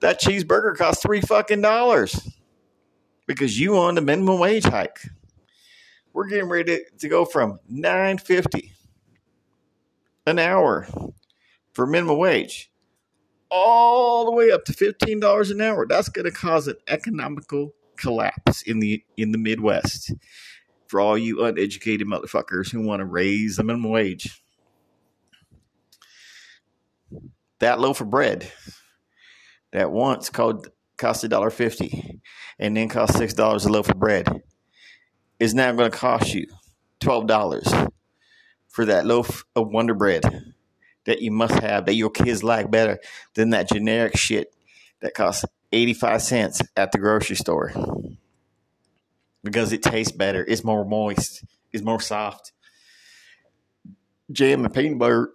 That 0.00 0.20
cheeseburger 0.20 0.76
costs 0.76 1.02
three 1.02 1.20
fucking 1.20 1.62
dollars 1.62 2.28
because 3.26 3.58
you 3.58 3.72
want 3.72 3.98
a 3.98 4.02
minimum 4.02 4.38
wage 4.38 4.64
hike. 4.64 5.00
We're 6.12 6.28
getting 6.28 6.48
ready 6.48 6.76
to, 6.76 6.84
to 6.98 7.08
go 7.08 7.24
from 7.24 7.58
nine 7.68 8.18
fifty 8.18 8.72
an 10.26 10.38
hour 10.38 10.86
for 11.72 11.86
minimum 11.86 12.18
wage 12.18 12.70
all 13.50 14.24
the 14.24 14.32
way 14.32 14.50
up 14.50 14.64
to 14.66 14.72
fifteen 14.72 15.20
dollars 15.20 15.50
an 15.50 15.60
hour. 15.60 15.86
That's 15.86 16.08
going 16.08 16.24
to 16.24 16.30
cause 16.30 16.68
an 16.68 16.76
economical 16.88 17.74
collapse 17.96 18.62
in 18.62 18.80
the 18.80 19.02
in 19.16 19.32
the 19.32 19.38
Midwest 19.38 20.12
for 20.88 21.00
all 21.00 21.18
you 21.18 21.44
uneducated 21.44 22.06
motherfuckers 22.06 22.70
who 22.70 22.80
want 22.80 23.00
to 23.00 23.06
raise 23.06 23.56
the 23.56 23.64
minimum 23.64 23.90
wage. 23.90 24.42
That 27.60 27.80
loaf 27.80 28.00
of 28.00 28.10
bread 28.10 28.50
that 29.72 29.90
once 29.90 30.30
called 30.30 30.68
cost 30.98 31.24
a 31.24 31.28
dollar 31.28 31.50
fifty 31.50 32.20
and 32.58 32.76
then 32.76 32.88
cost 32.88 33.16
six 33.16 33.34
dollars 33.34 33.64
a 33.64 33.68
loaf 33.70 33.88
of 33.88 33.98
bread 33.98 34.42
is 35.38 35.54
now 35.54 35.72
going 35.72 35.90
to 35.90 35.96
cost 35.96 36.34
you 36.34 36.46
twelve 37.00 37.26
dollars 37.26 37.72
for 38.68 38.84
that 38.84 39.06
loaf 39.06 39.44
of 39.54 39.68
Wonder 39.68 39.94
Bread 39.94 40.22
that 41.04 41.22
you 41.22 41.30
must 41.30 41.58
have 41.60 41.86
that 41.86 41.94
your 41.94 42.10
kids 42.10 42.42
like 42.42 42.70
better 42.70 42.98
than 43.34 43.50
that 43.50 43.68
generic 43.68 44.16
shit 44.16 44.54
that 45.00 45.14
costs 45.14 45.44
eighty 45.72 45.94
five 45.94 46.22
cents 46.22 46.60
at 46.76 46.92
the 46.92 46.98
grocery 46.98 47.36
store 47.36 47.72
because 49.42 49.72
it 49.72 49.82
tastes 49.82 50.12
better. 50.12 50.44
It's 50.44 50.64
more 50.64 50.84
moist. 50.84 51.44
It's 51.72 51.84
more 51.84 52.00
soft. 52.00 52.52
Jam 54.32 54.64
and 54.64 54.74
peanut 54.74 54.98
butter 54.98 55.30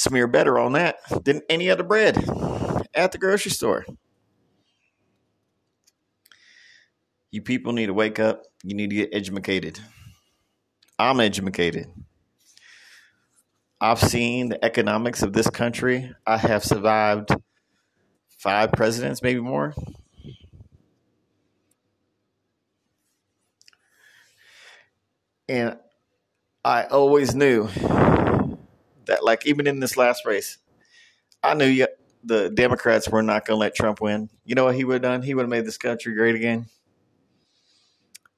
smear 0.00 0.26
better 0.26 0.58
on 0.58 0.72
that 0.72 0.96
than 1.24 1.42
any 1.50 1.68
other 1.68 1.82
bread 1.82 2.16
at 2.94 3.12
the 3.12 3.18
grocery 3.18 3.50
store. 3.50 3.84
You 7.30 7.42
people 7.42 7.74
need 7.74 7.86
to 7.86 7.94
wake 7.94 8.18
up. 8.18 8.44
You 8.64 8.74
need 8.74 8.90
to 8.90 8.96
get 8.96 9.10
educated. 9.12 9.78
I'm 10.98 11.20
educated. 11.20 11.86
I've 13.78 14.00
seen 14.00 14.48
the 14.48 14.64
economics 14.64 15.22
of 15.22 15.34
this 15.34 15.48
country. 15.48 16.12
I 16.26 16.38
have 16.38 16.64
survived 16.64 17.30
five 18.38 18.72
presidents, 18.72 19.22
maybe 19.22 19.40
more. 19.40 19.74
And 25.48 25.76
I 26.64 26.84
always 26.84 27.34
knew 27.34 27.68
that, 29.10 29.24
like, 29.24 29.46
even 29.46 29.66
in 29.66 29.80
this 29.80 29.96
last 29.96 30.24
race, 30.24 30.58
I 31.42 31.54
knew 31.54 31.86
the 32.24 32.50
Democrats 32.50 33.08
were 33.08 33.22
not 33.22 33.46
going 33.46 33.56
to 33.56 33.60
let 33.60 33.74
Trump 33.74 34.00
win. 34.00 34.30
You 34.44 34.54
know 34.54 34.64
what 34.64 34.74
he 34.74 34.84
would 34.84 34.94
have 34.94 35.02
done? 35.02 35.22
He 35.22 35.34
would 35.34 35.42
have 35.42 35.50
made 35.50 35.64
this 35.64 35.78
country 35.78 36.14
great 36.14 36.34
again. 36.34 36.66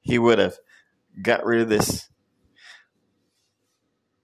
He 0.01 0.19
would 0.19 0.39
have 0.39 0.57
got 1.21 1.45
rid 1.45 1.61
of 1.61 1.69
this 1.69 2.09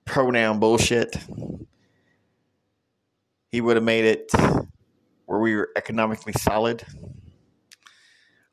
pronoun 0.06 0.60
bullshit. 0.60 1.16
He 3.52 3.62
would 3.62 3.78
have 3.78 3.84
made 3.84 4.06
it 4.06 4.32
where 5.26 5.40
we 5.40 5.56
were 5.56 5.70
economically 5.76 6.34
solid. 6.34 6.84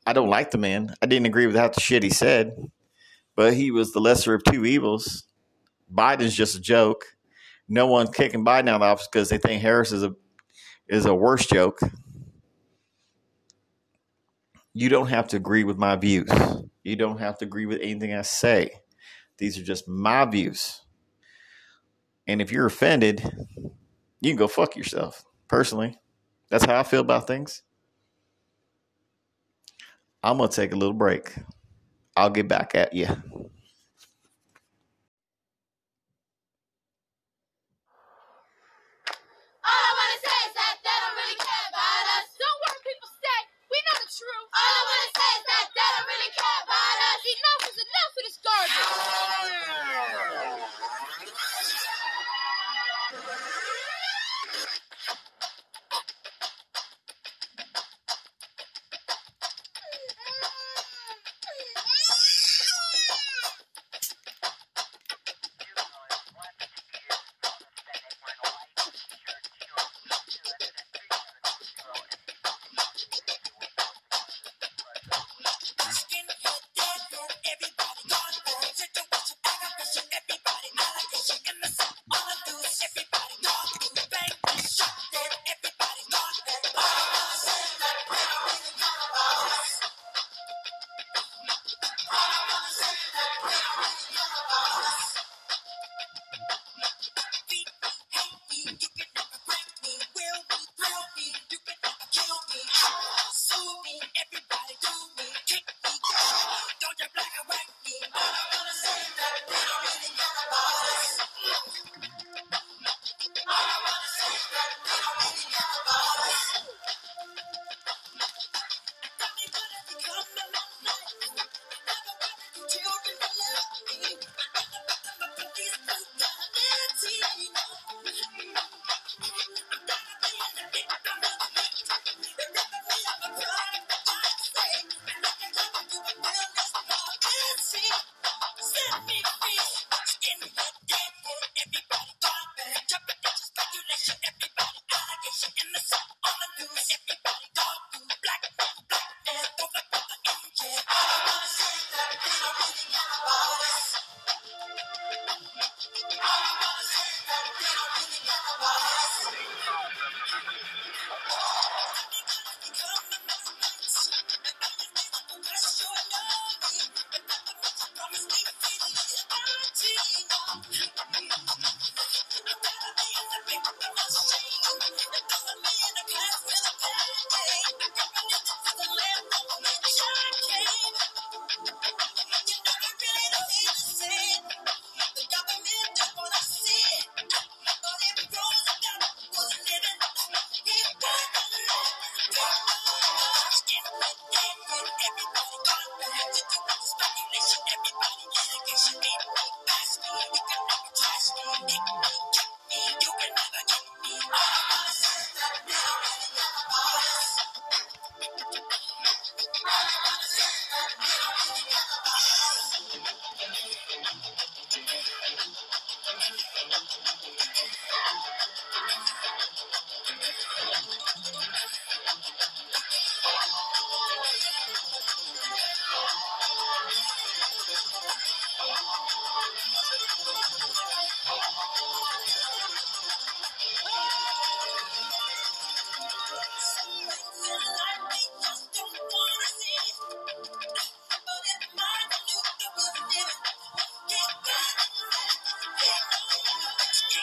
I 0.05 0.13
don't 0.13 0.29
like 0.29 0.51
the 0.51 0.57
man. 0.57 0.93
I 1.01 1.05
didn't 1.05 1.27
agree 1.27 1.47
with 1.47 1.55
half 1.55 1.73
the 1.73 1.81
shit 1.81 2.03
he 2.03 2.09
said 2.09 2.55
but 3.37 3.53
he 3.53 3.71
was 3.71 3.93
the 3.93 4.01
lesser 4.01 4.33
of 4.33 4.43
two 4.43 4.65
evils. 4.65 5.23
Biden's 5.93 6.35
just 6.35 6.55
a 6.55 6.59
joke. 6.59 7.16
No 7.67 7.87
one's 7.87 8.11
kicking 8.11 8.45
Biden 8.45 8.69
out 8.69 8.77
of 8.77 8.81
office 8.81 9.07
because 9.11 9.29
they 9.29 9.37
think 9.37 9.61
Harris 9.61 9.91
is 9.91 10.03
a 10.03 10.15
is 10.87 11.05
a 11.05 11.13
worse 11.13 11.45
joke. 11.45 11.79
You 14.73 14.89
don't 14.89 15.07
have 15.07 15.27
to 15.29 15.37
agree 15.37 15.63
with 15.63 15.77
my 15.77 15.95
views. 15.95 16.29
You 16.83 16.95
don't 16.95 17.19
have 17.19 17.37
to 17.39 17.45
agree 17.45 17.65
with 17.65 17.81
anything 17.81 18.13
I 18.13 18.21
say. 18.21 18.71
These 19.37 19.57
are 19.57 19.63
just 19.63 19.87
my 19.87 20.25
views. 20.25 20.81
And 22.27 22.41
if 22.41 22.51
you're 22.51 22.65
offended, 22.65 23.21
you 24.21 24.29
can 24.29 24.37
go 24.37 24.47
fuck 24.47 24.75
yourself. 24.75 25.25
Personally, 25.47 25.97
that's 26.49 26.65
how 26.65 26.79
I 26.79 26.83
feel 26.83 27.01
about 27.01 27.27
things. 27.27 27.63
I'm 30.23 30.37
going 30.37 30.49
to 30.49 30.55
take 30.55 30.73
a 30.73 30.75
little 30.75 30.93
break. 30.93 31.33
I'll 32.15 32.29
get 32.29 32.47
back 32.47 32.75
at 32.75 32.93
you. 32.93 33.07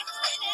Thank 0.07 0.43
you. 0.43 0.44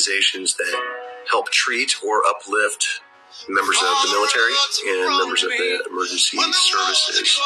Organizations 0.00 0.54
that 0.54 0.80
help 1.30 1.50
treat 1.50 1.94
or 2.02 2.22
uplift 2.28 3.00
members 3.48 3.78
of 3.78 3.94
the 4.04 4.10
military 4.12 4.52
and 4.90 5.16
members 5.16 5.42
of 5.44 5.50
the 5.50 5.80
emergency 5.88 6.36
services 6.36 7.40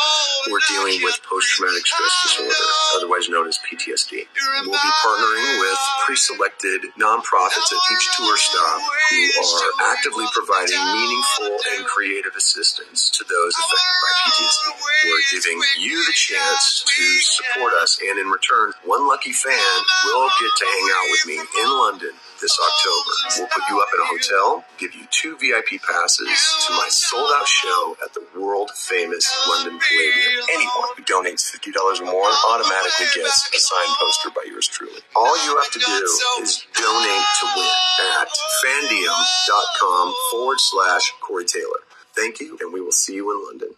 who 0.44 0.54
are 0.56 0.64
dealing 0.66 0.98
with 1.04 1.20
post-traumatic 1.22 1.86
stress 1.86 2.14
disorder, 2.24 2.66
otherwise 2.96 3.28
known 3.28 3.46
as 3.46 3.60
PTSD. 3.62 4.26
We'll 4.64 4.74
be 4.74 4.94
partnering 5.04 5.60
with 5.60 5.78
pre-selected 6.06 6.90
nonprofits 6.98 7.68
at 7.70 7.80
each 7.94 8.06
tour 8.16 8.36
stop 8.36 8.80
who 8.80 9.22
are 9.44 9.92
actively 9.94 10.26
providing 10.32 10.80
meaningful 10.94 11.52
and 11.76 11.86
creative 11.86 12.34
assistance 12.34 13.10
to 13.10 13.22
those 13.22 13.54
affected 13.54 13.96
by 14.02 14.12
PTSD. 14.24 14.66
We're 15.04 15.28
giving 15.30 15.58
you 15.78 15.94
the 15.94 16.16
chance 16.16 16.84
to 16.86 17.04
support 17.22 17.72
us, 17.74 18.00
and 18.02 18.18
in 18.18 18.28
return, 18.28 18.72
one 18.84 19.06
lucky 19.06 19.32
fan 19.32 19.78
will 20.06 20.28
get 20.40 20.50
to 20.58 20.64
hang 20.64 20.86
out 20.96 21.06
with 21.12 21.22
me 21.28 21.36
in 21.38 21.68
London 21.70 22.14
this 22.44 22.60
October. 22.60 23.12
We'll 23.40 23.48
put 23.48 23.64
you 23.72 23.80
up 23.80 23.88
in 23.88 24.00
a 24.04 24.08
hotel, 24.12 24.64
give 24.76 24.92
you 24.92 25.08
two 25.08 25.32
VIP 25.40 25.80
passes 25.80 26.28
to 26.68 26.76
my 26.76 26.84
sold 26.92 27.32
out 27.32 27.48
show 27.48 27.96
at 28.04 28.12
the 28.12 28.20
world 28.36 28.68
famous 28.76 29.24
London 29.48 29.80
Palladium. 29.80 30.44
Anyone 30.52 30.88
who 30.92 31.02
donates 31.08 31.48
$50 31.48 31.72
or 31.72 32.04
more 32.04 32.28
automatically 32.52 33.08
gets 33.16 33.48
a 33.48 33.56
signed 33.56 33.96
poster 33.96 34.28
by 34.36 34.44
yours 34.44 34.68
truly. 34.68 35.00
All 35.16 35.32
you 35.48 35.56
have 35.56 35.72
to 35.72 35.80
do 35.80 36.04
is 36.44 36.68
donate 36.76 37.28
to 37.40 37.46
win 37.56 37.72
at 38.20 38.28
fandiem.com 38.60 40.14
forward 40.30 40.60
slash 40.60 41.14
Corey 41.24 41.46
Taylor. 41.48 41.80
Thank 42.12 42.40
you, 42.40 42.58
and 42.60 42.74
we 42.74 42.80
will 42.80 42.92
see 42.92 43.14
you 43.14 43.32
in 43.32 43.40
London. 43.48 43.70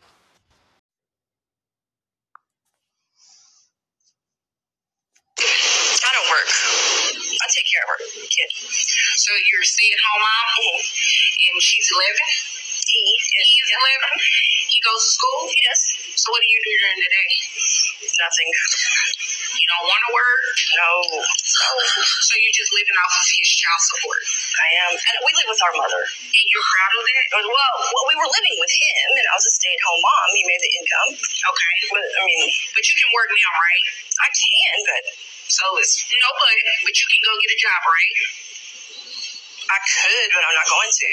I 5.37 6.11
don't 6.17 6.29
work. 6.33 6.49
I 6.49 7.47
take 7.53 7.69
care 7.69 7.85
of 7.85 7.91
her 7.93 8.01
kid. 8.25 8.49
So 8.57 9.31
you're 9.37 9.61
a 9.61 9.69
stay-at-home 9.69 10.23
mom, 10.25 10.47
mm-hmm. 10.57 10.81
and 10.81 11.55
she's 11.61 11.89
11. 11.93 12.65
He 12.89 13.05
is 13.05 13.29
He's 13.37 13.69
11. 13.69 14.73
He 14.73 14.79
goes 14.81 15.03
to 15.05 15.11
school. 15.13 15.53
Yes. 15.53 15.79
So 16.17 16.33
what 16.33 16.41
do 16.41 16.49
you 16.49 16.61
do 16.65 16.73
during 16.81 17.01
the 17.05 17.11
day? 17.13 17.31
Nothing. 18.17 18.49
You 19.55 19.69
don't 19.71 19.87
want 19.87 20.03
to 20.07 20.11
work. 20.11 20.43
No. 20.75 20.91
No. 21.23 21.71
So 22.27 22.35
you're 22.43 22.59
just 22.59 22.73
living 22.75 22.97
off 22.99 23.13
of 23.15 23.27
his 23.27 23.51
child 23.55 23.83
support. 23.87 24.21
I 24.59 24.69
am. 24.83 24.93
And 24.99 25.15
we 25.23 25.31
live 25.39 25.49
with 25.51 25.63
our 25.63 25.75
mother. 25.79 26.03
And 26.03 26.45
you're 26.51 26.67
proud 26.67 26.93
of 26.99 27.03
that? 27.07 27.25
Well, 27.39 27.75
well, 27.95 28.07
we 28.11 28.17
were 28.19 28.31
living 28.31 28.57
with 28.59 28.73
him, 28.73 29.09
and 29.17 29.27
I 29.31 29.35
was 29.39 29.47
a 29.47 29.55
stay-at-home 29.55 30.03
mom. 30.03 30.29
He 30.35 30.43
made 30.43 30.63
the 30.63 30.73
income. 30.73 31.11
Okay. 31.23 31.77
But 31.95 32.05
I 32.05 32.23
mean, 32.27 32.43
But 32.75 32.85
you 32.85 32.95
can 32.99 33.09
work 33.15 33.31
now, 33.31 33.51
right? 33.55 33.85
I 34.17 34.29
can, 34.33 34.77
but 34.91 35.03
So 35.47 35.65
it's 35.79 36.03
no 36.03 36.29
but, 36.35 36.57
but 36.83 36.95
you 36.97 37.07
can 37.07 37.21
go 37.23 37.33
get 37.39 37.51
a 37.55 37.59
job, 37.61 37.81
right? 37.87 38.17
I 39.67 39.79
could, 39.83 40.29
but 40.31 40.43
I'm 40.47 40.57
not 40.57 40.69
going 40.71 40.93
to. 40.95 41.11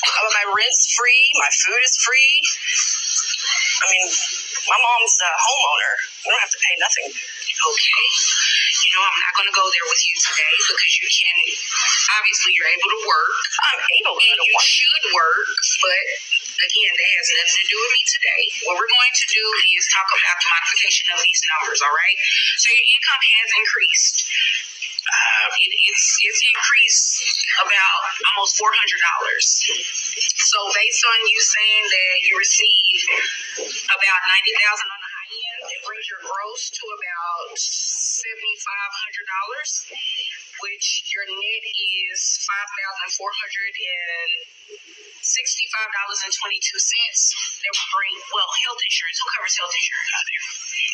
Uh, 0.00 0.20
but 0.24 0.32
my 0.32 0.46
rent's 0.56 0.88
free. 0.96 1.24
My 1.36 1.50
food 1.52 1.82
is 1.84 1.94
free. 2.00 2.32
I 3.84 3.86
mean, 3.92 4.06
my 4.64 4.78
mom's 4.80 5.16
a 5.20 5.30
homeowner. 5.36 5.92
We 6.24 6.26
don't 6.32 6.40
have 6.40 6.54
to 6.56 6.62
pay 6.62 6.74
nothing. 6.80 7.08
Okay. 7.62 8.04
You 8.72 8.90
know, 8.98 9.04
I'm 9.06 9.20
not 9.22 9.34
going 9.38 9.48
to 9.50 9.56
go 9.56 9.66
there 9.70 9.86
with 9.88 10.02
you 10.04 10.14
today 10.18 10.54
because 10.66 10.92
you 10.98 11.06
can, 11.08 11.36
obviously, 12.18 12.50
you're 12.58 12.72
able 12.74 12.90
to 12.92 13.00
work. 13.06 13.34
I'm 13.70 13.80
able 14.02 14.16
to 14.18 14.24
And 14.26 14.38
to 14.40 14.44
you 14.44 14.54
work. 14.58 14.66
should 14.66 15.04
work, 15.14 15.48
but 15.80 16.04
again, 16.66 16.92
that 16.92 17.10
has 17.22 17.28
nothing 17.38 17.58
to 17.62 17.66
do 17.70 17.78
with 17.78 17.92
me 17.94 18.02
today. 18.10 18.42
What 18.66 18.74
we're 18.82 18.92
going 18.92 19.14
to 19.14 19.26
do 19.30 19.44
is 19.78 19.82
talk 19.94 20.08
about 20.10 20.36
the 20.42 20.48
modification 20.52 21.06
of 21.14 21.18
these 21.22 21.42
numbers, 21.56 21.78
all 21.86 21.94
right? 21.94 22.18
So 22.58 22.66
your 22.74 22.86
income 22.98 23.22
has 23.22 23.48
increased. 23.58 24.16
Uh, 25.02 25.46
it, 25.50 25.72
it's 25.92 26.06
it's 26.22 26.42
increased 26.54 27.16
about 27.66 28.00
almost 28.32 28.54
four 28.56 28.70
hundred 28.70 29.00
dollars. 29.02 29.46
So 30.50 30.58
based 30.72 31.02
on 31.10 31.18
you 31.26 31.38
saying 31.42 31.84
that 31.90 32.14
you 32.26 32.34
receive 32.38 32.98
about 33.90 34.20
ninety 34.30 34.52
thousand 34.62 34.88
on 34.94 35.00
the 35.02 35.10
high 35.12 35.30
end, 35.32 35.62
it 35.68 35.71
brings 35.82 36.06
your 36.06 36.22
gross 36.22 36.62
to 36.70 36.82
about 36.86 37.58
seventy 37.58 38.56
five 38.62 38.92
hundred 39.02 39.26
dollars, 39.26 39.70
which 40.62 40.86
your 41.10 41.26
net 41.26 41.64
is 41.66 42.38
five 42.46 42.68
thousand 42.70 43.08
four 43.18 43.32
hundred 43.34 43.72
and 43.74 44.30
sixty 45.22 45.66
five 45.74 45.90
dollars 45.90 46.20
and 46.22 46.32
twenty 46.38 46.60
two 46.62 46.78
cents. 46.78 47.34
That 47.62 47.72
will 47.74 47.90
bring 47.98 48.16
well 48.30 48.50
health 48.66 48.82
insurance. 48.82 49.18
Who 49.22 49.28
covers 49.34 49.54
health 49.58 49.74
insurance 49.74 50.10
out 50.14 50.26
there? 50.26 50.44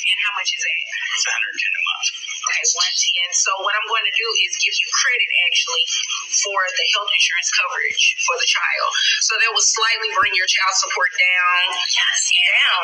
And 0.08 0.18
how 0.24 0.32
much 0.40 0.50
is 0.56 0.62
that? 0.64 0.80
It's 0.88 1.26
110 1.28 1.52
a 1.52 1.84
month. 1.84 2.08
Okay, 2.48 2.64
one 2.80 2.94
ten. 2.96 3.28
So 3.36 3.50
what 3.60 3.74
I'm 3.76 3.88
going 3.88 4.06
to 4.08 4.14
do 4.16 4.28
is 4.48 4.56
give 4.56 4.72
you 4.72 4.88
credit 4.88 5.30
actually 5.48 5.84
for 6.28 6.60
the 6.60 6.86
health 6.96 7.10
insurance 7.10 7.50
coverage 7.56 8.04
for 8.24 8.36
the 8.36 8.48
child. 8.48 8.90
So 9.24 9.32
that 9.40 9.50
will 9.52 9.64
slightly 9.64 10.10
bring 10.12 10.34
your 10.36 10.48
child 10.48 10.74
support 10.76 11.10
down. 11.16 11.60
Yes, 11.88 12.20
down. 12.28 12.82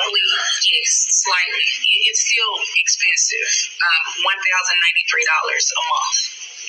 yes, 0.64 0.92
slightly. 1.24 1.68
It's 2.08 2.22
still 2.24 2.54
expensive. 2.80 3.52
Um, 3.76 4.04
one 4.24 4.40
thousand 4.40 4.76
ninety 4.80 5.04
three 5.08 5.26
dollars 5.28 5.64
a 5.74 5.82
month 5.84 6.18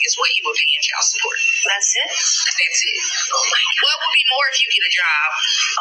is 0.05 0.13
what 0.21 0.29
you 0.37 0.41
would 0.45 0.53
pay 0.53 0.71
in 0.75 0.81
child 0.85 1.05
support. 1.07 1.39
That's 1.65 1.89
it. 1.97 2.11
That's 2.11 2.81
it. 2.85 3.01
What 3.81 3.95
would 4.05 4.13
be 4.13 4.25
more 4.29 4.45
if 4.53 4.57
you 4.61 4.67
get 4.69 4.83
a 4.85 4.93
job? 4.93 5.27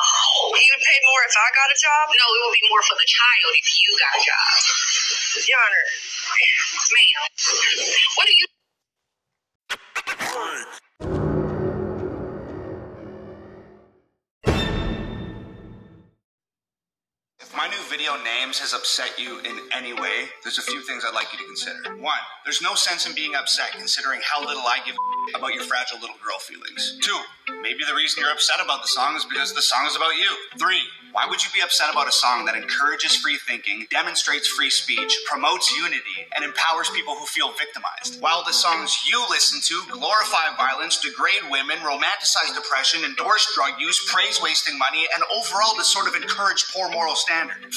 Oh, 0.00 0.56
he 0.56 0.64
would 0.64 0.84
pay 0.84 0.98
more 1.04 1.22
if 1.28 1.34
I 1.36 1.46
got 1.52 1.68
a 1.68 1.78
job? 1.78 2.04
No, 2.08 2.24
it 2.24 2.40
would 2.40 2.56
be 2.56 2.66
more 2.72 2.82
for 2.88 2.96
the 2.96 3.08
child 3.08 3.50
if 3.52 3.66
you 3.68 3.88
got 4.00 4.12
a 4.16 4.22
job. 4.24 4.52
Your 5.44 5.60
Honor, 5.60 5.84
Ma'am, 6.88 7.20
what 8.16 8.24
do 8.24 8.32
you 8.32 8.46
If 10.36 10.93
video 17.94 18.16
names 18.24 18.58
has 18.58 18.74
upset 18.74 19.14
you 19.20 19.38
in 19.46 19.54
any 19.70 19.92
way, 19.92 20.26
there's 20.42 20.58
a 20.58 20.66
few 20.66 20.82
things 20.82 21.04
I'd 21.06 21.14
like 21.14 21.30
you 21.30 21.38
to 21.38 21.44
consider. 21.44 21.94
One, 22.02 22.18
there's 22.42 22.60
no 22.60 22.74
sense 22.74 23.06
in 23.06 23.14
being 23.14 23.36
upset 23.36 23.70
considering 23.70 24.18
how 24.26 24.44
little 24.44 24.66
I 24.66 24.80
give 24.84 24.96
about 25.36 25.54
your 25.54 25.62
fragile 25.62 26.00
little 26.00 26.16
girl 26.18 26.38
feelings. 26.40 26.98
Two, 27.00 27.16
maybe 27.62 27.86
the 27.86 27.94
reason 27.94 28.20
you're 28.20 28.32
upset 28.32 28.58
about 28.58 28.82
the 28.82 28.88
song 28.88 29.14
is 29.14 29.24
because 29.24 29.54
the 29.54 29.62
song 29.62 29.86
is 29.86 29.94
about 29.94 30.18
you. 30.18 30.26
Three, 30.58 30.82
why 31.14 31.26
would 31.30 31.44
you 31.44 31.50
be 31.54 31.62
upset 31.62 31.92
about 31.92 32.08
a 32.08 32.12
song 32.12 32.44
that 32.46 32.56
encourages 32.56 33.14
free 33.14 33.38
thinking, 33.46 33.86
demonstrates 33.88 34.48
free 34.48 34.68
speech, 34.68 35.14
promotes 35.30 35.70
unity, 35.70 36.26
and 36.34 36.44
empowers 36.44 36.90
people 36.90 37.14
who 37.14 37.24
feel 37.26 37.54
victimized? 37.54 38.20
While 38.20 38.42
the 38.42 38.52
songs 38.52 38.98
you 39.06 39.24
listen 39.30 39.62
to 39.62 39.92
glorify 39.94 40.56
violence, 40.58 40.98
degrade 40.98 41.46
women, 41.50 41.78
romanticize 41.86 42.50
depression, 42.52 43.04
endorse 43.04 43.46
drug 43.54 43.78
use, 43.78 44.10
praise 44.10 44.42
wasting 44.42 44.76
money, 44.76 45.06
and 45.14 45.22
overall 45.30 45.76
to 45.76 45.84
sort 45.84 46.08
of 46.08 46.16
encourage 46.20 46.66
poor 46.74 46.90
moral 46.90 47.14
standard. 47.14 47.72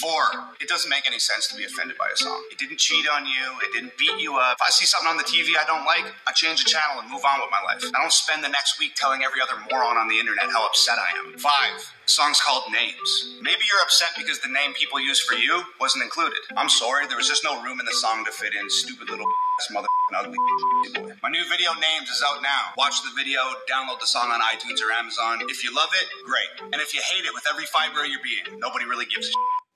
It 0.60 0.68
doesn't 0.68 0.90
make 0.90 1.08
any 1.08 1.20
sense 1.20 1.48
to 1.48 1.56
be 1.56 1.64
offended 1.64 1.98
by 1.98 2.10
a 2.12 2.18
song. 2.18 2.44
It 2.52 2.58
didn't 2.58 2.80
cheat 2.80 3.06
on 3.08 3.26
you, 3.26 3.46
it 3.64 3.74
didn't 3.74 3.98
beat 3.98 4.20
you 4.20 4.38
up. 4.38 4.58
If 4.60 4.68
I 4.68 4.70
see 4.70 4.86
something 4.86 5.10
on 5.10 5.18
the 5.18 5.28
TV 5.28 5.56
I 5.60 5.66
don't 5.68 5.86
like, 5.86 6.06
I 6.26 6.32
change 6.32 6.64
the 6.64 6.70
channel 6.70 7.02
and 7.02 7.12
move 7.12 7.24
on 7.26 7.40
with 7.40 7.52
my 7.52 7.62
life. 7.64 7.84
I 7.96 8.02
don't 8.02 8.12
spend 8.12 8.44
the 8.44 8.50
next 8.50 8.80
week 8.80 8.96
telling 8.96 9.24
every 9.24 9.42
other 9.42 9.60
moron 9.70 9.98
on 9.98 10.08
the 10.08 10.20
internet 10.20 10.50
how 10.52 10.66
upset 10.66 10.98
I 11.00 11.10
am. 11.20 11.38
Five, 11.38 11.78
the 12.08 12.12
song's 12.12 12.40
called 12.40 12.72
Names. 12.72 13.38
Maybe 13.42 13.68
you're 13.68 13.84
upset 13.84 14.16
because 14.18 14.40
the 14.40 14.52
name 14.52 14.74
people 14.74 15.00
use 15.00 15.20
for 15.20 15.36
you 15.36 15.64
wasn't 15.80 16.04
included. 16.04 16.40
I'm 16.56 16.70
sorry, 16.70 17.08
there 17.08 17.18
was 17.18 17.28
just 17.28 17.44
no 17.44 17.62
room 17.64 17.80
in 17.80 17.86
the 17.86 17.98
song 18.00 18.26
to 18.26 18.32
fit 18.32 18.56
in 18.56 18.70
stupid 18.70 19.10
little 19.10 19.28
ass 19.60 19.68
mother 19.72 19.88
ugly 20.16 20.38
boy. 20.96 21.14
My 21.22 21.30
new 21.30 21.44
video 21.50 21.74
Names 21.74 22.10
is 22.10 22.24
out 22.26 22.42
now. 22.42 22.72
Watch 22.78 23.04
the 23.04 23.12
video, 23.16 23.42
download 23.70 24.00
the 24.00 24.08
song 24.08 24.32
on 24.32 24.40
iTunes 24.42 24.80
or 24.82 24.92
Amazon. 24.92 25.40
If 25.50 25.64
you 25.64 25.76
love 25.76 25.90
it, 25.94 26.08
great. 26.26 26.72
And 26.72 26.82
if 26.82 26.94
you 26.94 27.02
hate 27.12 27.26
it 27.26 27.34
with 27.34 27.46
every 27.50 27.66
fiber 27.66 28.02
of 28.02 28.08
your 28.08 28.22
being, 28.24 28.60
nobody 28.60 28.86
really 28.86 29.06
gives 29.06 29.28
a 29.28 29.32
shit. 29.32 29.67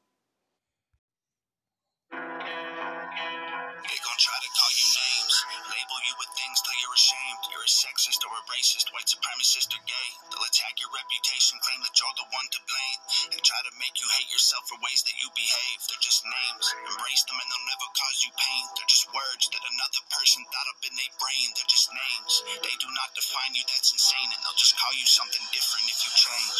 Call 4.52 4.72
you 4.76 4.88
names, 4.92 5.36
label 5.72 6.00
you 6.04 6.14
with 6.20 6.32
things 6.36 6.58
till 6.64 6.78
you're 6.84 6.98
ashamed. 6.98 7.44
You're 7.56 7.68
a 7.68 7.72
sexist 7.72 8.22
or 8.28 8.34
a 8.36 8.44
racist, 8.52 8.92
white 8.92 9.08
supremacist 9.08 9.72
or 9.72 9.82
gay. 9.88 10.10
They'll 10.28 10.44
attack 10.44 10.76
your 10.84 10.92
reputation, 10.92 11.62
claim 11.64 11.82
that 11.88 11.96
you're 11.96 12.18
the 12.20 12.28
one 12.32 12.48
to 12.52 12.60
blame, 12.68 13.00
and 13.36 13.42
try 13.44 13.62
to 13.64 13.74
make 13.80 13.96
you 14.02 14.08
hate 14.20 14.32
yourself 14.32 14.68
for 14.68 14.78
ways 14.84 15.04
that 15.08 15.18
you 15.20 15.28
behave. 15.32 15.78
They're 15.88 16.04
just 16.04 16.28
names. 16.28 16.66
Embrace 16.84 17.24
them 17.28 17.40
and 17.40 17.48
they'll 17.48 17.70
never 17.72 17.88
cause 17.96 18.20
you 18.28 18.32
pain. 18.36 18.64
They're 18.76 18.92
just 18.92 19.08
words 19.16 19.46
that 19.52 19.64
another 19.64 20.04
person 20.12 20.42
thought 20.52 20.70
up 20.76 20.82
in 20.84 20.94
their 21.00 21.14
brain. 21.22 21.48
They're 21.56 21.72
just 21.72 21.90
names. 21.94 22.34
They 22.66 22.76
do 22.82 22.90
not 22.92 23.16
define 23.16 23.56
you, 23.56 23.64
that's 23.72 23.94
insane, 23.96 24.30
and 24.36 24.42
they'll 24.44 24.60
just 24.60 24.76
call 24.76 24.94
you 24.98 25.08
something 25.08 25.46
different 25.56 25.88
if 25.88 26.00
you 26.04 26.12
change. 26.18 26.60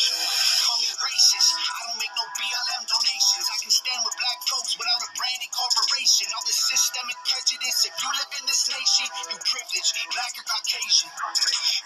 Call 0.64 0.80
me 0.80 0.92
racist. 0.96 1.50
I 1.60 1.80
don't 1.92 2.00
make 2.00 2.14
no 2.16 2.26
BLM 2.40 2.84
donations. 2.88 3.46
I 3.52 3.58
can 3.60 3.72
with 4.00 4.16
black 4.16 4.40
folks 4.48 4.80
without 4.80 5.02
a 5.04 5.10
brandy 5.20 5.50
corporation. 5.52 6.28
All 6.32 6.46
the 6.48 6.56
systemic 6.56 7.20
prejudice. 7.28 7.78
If 7.84 7.96
you 8.00 8.10
live 8.16 8.32
in 8.40 8.46
this 8.48 8.64
nation, 8.72 9.08
you 9.28 9.38
privileged, 9.44 9.92
black 10.16 10.34
or 10.40 10.46
Caucasian. 10.48 11.12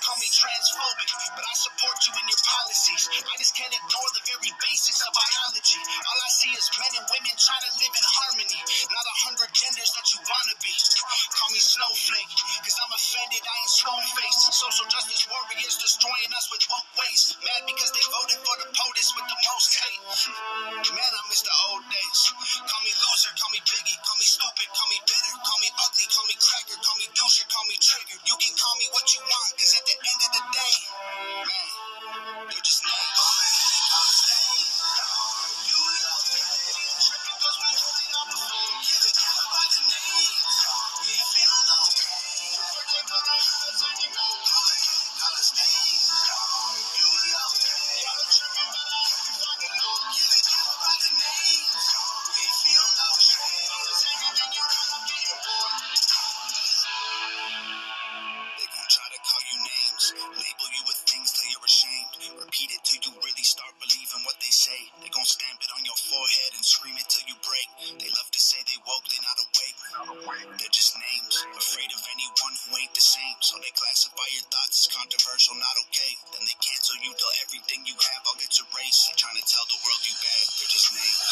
Call 0.06 0.18
me 0.22 0.30
transphobic, 0.30 1.10
but 1.34 1.42
I 1.42 1.54
support 1.58 1.98
you 2.06 2.14
in 2.22 2.26
your 2.30 2.42
policies. 2.46 3.04
I 3.26 3.36
just 3.42 3.58
can't 3.58 3.74
ignore 3.74 4.10
the 4.14 4.24
very 4.30 4.54
basics 4.62 5.02
of 5.02 5.12
biology. 5.18 5.82
All 5.82 6.20
I 6.22 6.32
see 6.38 6.54
is 6.54 6.68
men 6.78 6.94
and 7.02 7.08
women 7.10 7.36
trying 7.42 7.66
to 7.66 7.74
live 7.82 7.96
in 7.98 8.06
harmony, 8.06 8.62
not 8.94 9.06
a 9.10 9.16
hundred 9.26 9.50
genders 9.58 9.92
that 9.98 10.08
you 10.14 10.20
wanna 10.22 10.56
be. 10.62 10.76
Call 11.34 11.50
me 11.50 11.62
snowflake, 11.62 12.34
cause 12.62 12.78
I'm 12.86 12.94
offended, 12.94 13.42
I 13.42 13.56
ain't 13.66 13.74
stone 13.74 14.06
faced. 14.14 14.44
Social 14.54 14.88
justice 14.94 15.26
warriors 15.26 15.76
destroying 15.82 16.32
us 16.38 16.48
with 16.54 16.64
woke 16.70 16.92
waste. 17.02 17.38
Mad 17.42 17.64
because 17.66 17.92
they 17.96 18.06
voted 18.14 18.40
for 18.46 18.56
the 18.62 18.68
POTUS 18.70 19.10
with 19.18 19.28
the 19.32 19.40
most 19.50 19.72
hate. 19.74 20.04
Man, 20.94 21.12
I 21.16 21.22
miss 21.30 21.42
the 21.42 21.56
old 21.72 21.84
days 21.90 21.95
bitch. 21.96 22.24
Call 22.68 22.82
me 22.84 22.92
loser, 22.92 23.32
call 23.40 23.52
me 23.56 23.62
piggy, 23.64 23.96
call 24.04 24.18
me 24.20 24.28
stupid, 24.28 24.68
call 24.76 24.88
me 24.92 25.00
bitter, 25.08 25.34
call 25.40 25.60
me 25.64 25.70
ugly, 25.80 26.06
call 26.12 26.26
me 26.28 26.36
cracker, 26.36 26.78
call 26.84 26.98
me 27.00 27.08
douche, 27.16 27.44
call 27.48 27.66
me 27.72 27.78
trigger. 27.80 28.18
You 28.28 28.36
can 28.36 28.54
call 28.60 28.76
me 28.80 28.88
what 28.92 29.06
you 29.16 29.22
want, 29.24 29.52
cause 29.56 29.74
at 29.80 29.84
the 29.88 29.96
end 29.96 30.22
of 30.28 30.32
the 30.36 30.44
day, 30.52 30.76
man, 31.48 31.70
they're 32.52 32.66
just 32.66 32.82
names. 32.84 33.35
Everything 77.56 77.88
you 77.88 77.96
have, 77.96 78.24
I'll 78.28 78.36
get 78.36 78.52
erased. 78.52 79.16
Trying 79.16 79.40
to 79.40 79.46
tell 79.48 79.64
the 79.72 79.80
world 79.80 80.04
you 80.04 80.12
bad, 80.20 80.44
they're 80.60 80.68
just 80.76 80.92
names. 80.92 81.24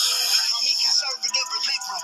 Call 0.55 0.63
me 0.63 0.71
conservative 0.71 1.47
or 1.51 1.59
liberal. 1.67 1.99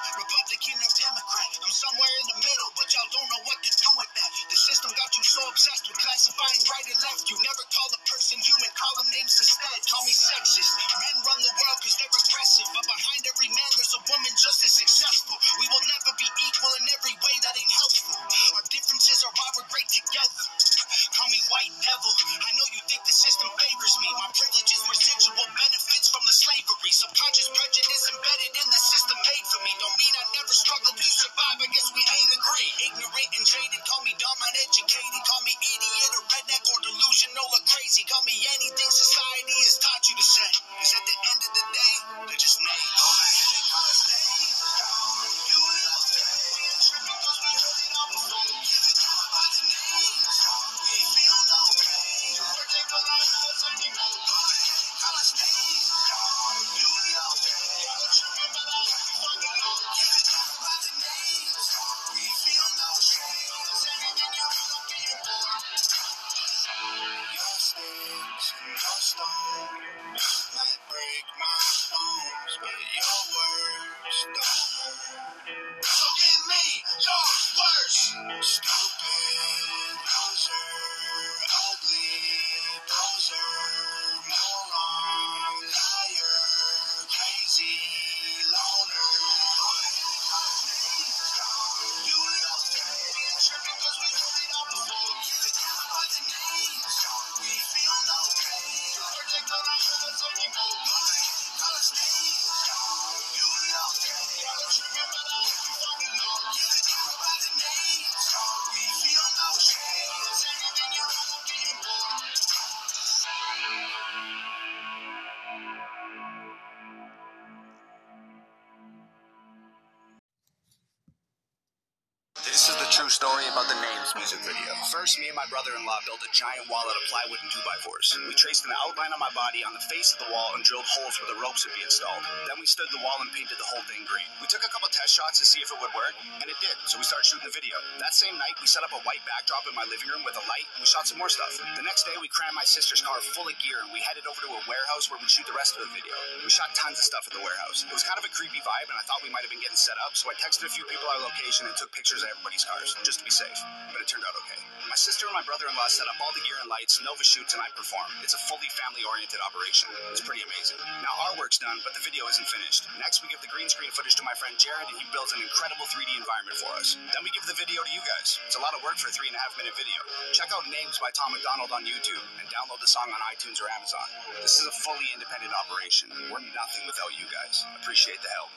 Story 123.19 123.43
about 123.51 123.67
the 123.67 123.88
Music 124.17 124.41
video. 124.41 124.73
First, 124.89 125.21
me 125.21 125.29
and 125.29 125.37
my 125.37 125.45
brother-in-law 125.53 126.01
built 126.01 126.25
a 126.25 126.31
giant 126.33 126.65
wall 126.65 126.81
out 126.81 126.97
of 126.97 127.05
plywood 127.13 127.37
and 127.45 127.51
2x4s. 127.53 128.17
We 128.25 128.33
traced 128.33 128.65
an 128.65 128.73
outline 128.81 129.13
on 129.13 129.21
my 129.21 129.29
body 129.37 129.61
on 129.61 129.69
the 129.77 129.85
face 129.85 130.17
of 130.17 130.25
the 130.25 130.33
wall 130.33 130.57
and 130.57 130.65
drilled 130.65 130.89
holes 130.89 131.13
where 131.21 131.29
the 131.29 131.37
ropes 131.37 131.61
would 131.61 131.77
be 131.77 131.85
installed. 131.85 132.25
Then 132.49 132.57
we 132.57 132.65
stood 132.65 132.89
the 132.89 132.97
wall 133.05 133.21
and 133.21 133.29
painted 133.29 133.61
the 133.61 133.69
whole 133.69 133.85
thing 133.85 134.01
green. 134.09 134.25
We 134.41 134.49
took 134.49 134.65
a 134.65 134.71
couple 134.73 134.89
test 134.89 135.13
shots 135.13 135.37
to 135.37 135.45
see 135.45 135.61
if 135.61 135.69
it 135.69 135.77
would 135.77 135.93
work, 135.93 136.17
and 136.41 136.49
it 136.49 136.57
did, 136.57 136.73
so 136.89 136.97
we 136.97 137.05
started 137.05 137.29
shooting 137.29 137.45
the 137.45 137.53
video. 137.53 137.77
That 138.01 138.17
same 138.17 138.33
night, 138.41 138.57
we 138.57 138.65
set 138.65 138.81
up 138.81 138.97
a 138.97 139.01
white 139.05 139.21
backdrop 139.29 139.69
in 139.69 139.77
my 139.77 139.85
living 139.85 140.09
room 140.09 140.25
with 140.25 140.41
a 140.41 140.45
light, 140.49 140.65
and 140.73 140.81
we 140.81 140.89
shot 140.89 141.05
some 141.05 141.21
more 141.21 141.29
stuff. 141.29 141.53
The 141.77 141.85
next 141.85 142.09
day, 142.09 142.17
we 142.17 142.33
crammed 142.33 142.57
my 142.57 142.65
sister's 142.65 143.05
car 143.05 143.21
full 143.21 143.45
of 143.45 143.53
gear, 143.61 143.77
and 143.85 143.93
we 143.93 144.01
headed 144.01 144.25
over 144.25 144.41
to 144.41 144.49
a 144.57 144.61
warehouse 144.65 145.13
where 145.13 145.21
we'd 145.21 145.29
shoot 145.29 145.45
the 145.45 145.53
rest 145.53 145.77
of 145.77 145.85
the 145.85 145.91
video. 145.93 146.17
We 146.41 146.49
shot 146.49 146.73
tons 146.73 146.97
of 146.97 147.05
stuff 147.05 147.29
at 147.29 147.33
the 147.37 147.45
warehouse. 147.45 147.85
It 147.85 147.93
was 147.93 148.01
kind 148.01 148.17
of 148.17 148.25
a 148.25 148.31
creepy 148.33 148.63
vibe, 148.65 148.89
and 148.89 148.97
I 148.97 149.05
thought 149.05 149.21
we 149.21 149.29
might 149.29 149.45
have 149.45 149.53
been 149.53 149.61
getting 149.61 149.77
set 149.77 150.01
up, 150.01 150.17
so 150.17 150.33
I 150.33 150.35
texted 150.41 150.65
a 150.65 150.71
few 150.73 150.87
people 150.89 151.05
our 151.13 151.21
location 151.21 151.69
and 151.69 151.77
took 151.77 151.93
pictures 151.93 152.25
of 152.25 152.33
everybody's 152.33 152.65
cars, 152.65 152.97
just 153.05 153.21
to 153.21 153.25
be 153.27 153.33
safe. 153.33 153.59
But 153.93 153.98
it 153.99 154.07
turned 154.07 154.23
out 154.23 154.35
okay. 154.43 154.59
My 154.89 154.97
sister 154.97 155.29
and 155.29 155.37
my 155.37 155.45
brother-in-law 155.45 155.85
set 155.91 156.09
up 156.09 156.17
all 156.17 156.33
the 156.33 156.41
gear 156.41 156.57
and 156.63 156.71
lights, 156.71 156.97
Nova 157.05 157.21
shoots, 157.21 157.53
and 157.53 157.61
I 157.61 157.69
perform. 157.77 158.09
It's 158.25 158.33
a 158.33 158.41
fully 158.49 158.65
family-oriented 158.73 159.37
operation. 159.45 159.91
It's 160.09 160.23
pretty 160.23 160.41
amazing. 160.41 160.81
Now 161.05 161.13
our 161.29 161.37
work's 161.37 161.61
done, 161.61 161.77
but 161.85 161.93
the 161.93 162.01
video 162.01 162.25
isn't 162.25 162.49
finished. 162.49 162.89
Next, 162.97 163.21
we 163.21 163.29
give 163.29 163.43
the 163.45 163.51
green 163.53 163.69
screen 163.69 163.93
footage 163.93 164.17
to 164.17 164.25
my 164.25 164.33
friend 164.39 164.57
Jared, 164.57 164.89
and 164.89 164.97
he 164.97 165.05
builds 165.13 165.35
an 165.35 165.45
incredible 165.45 165.85
3D 165.93 166.09
environment 166.17 166.57
for 166.57 166.73
us. 166.73 166.97
Then 167.13 167.21
we 167.21 167.29
give 167.35 167.45
the 167.45 167.53
video 167.53 167.85
to 167.85 167.91
you 167.93 168.01
guys. 168.01 168.41
It's 168.49 168.57
a 168.57 168.63
lot 168.65 168.73
of 168.73 168.81
work 168.81 168.97
for 168.97 169.11
a 169.11 169.13
three 169.13 169.29
and 169.29 169.37
a 169.37 169.41
half 169.43 169.53
minute 169.59 169.77
video. 169.77 169.99
Check 170.33 170.49
out 170.49 170.65
Names 170.71 170.97
by 170.97 171.13
Tom 171.13 171.35
MacDonald 171.35 171.69
on 171.69 171.85
YouTube 171.85 172.25
and 172.41 172.49
download 172.49 172.81
the 172.81 172.89
song 172.89 173.13
on 173.13 173.19
iTunes 173.29 173.61
or 173.61 173.69
Amazon. 173.75 174.07
This 174.41 174.57
is 174.57 174.65
a 174.65 174.75
fully 174.81 175.05
independent 175.13 175.53
operation. 175.53 176.09
We're 176.33 176.45
nothing 176.57 176.83
without 176.89 177.13
you 177.13 177.29
guys. 177.29 177.61
Appreciate 177.77 178.21
the 178.23 178.31
help. 178.33 178.49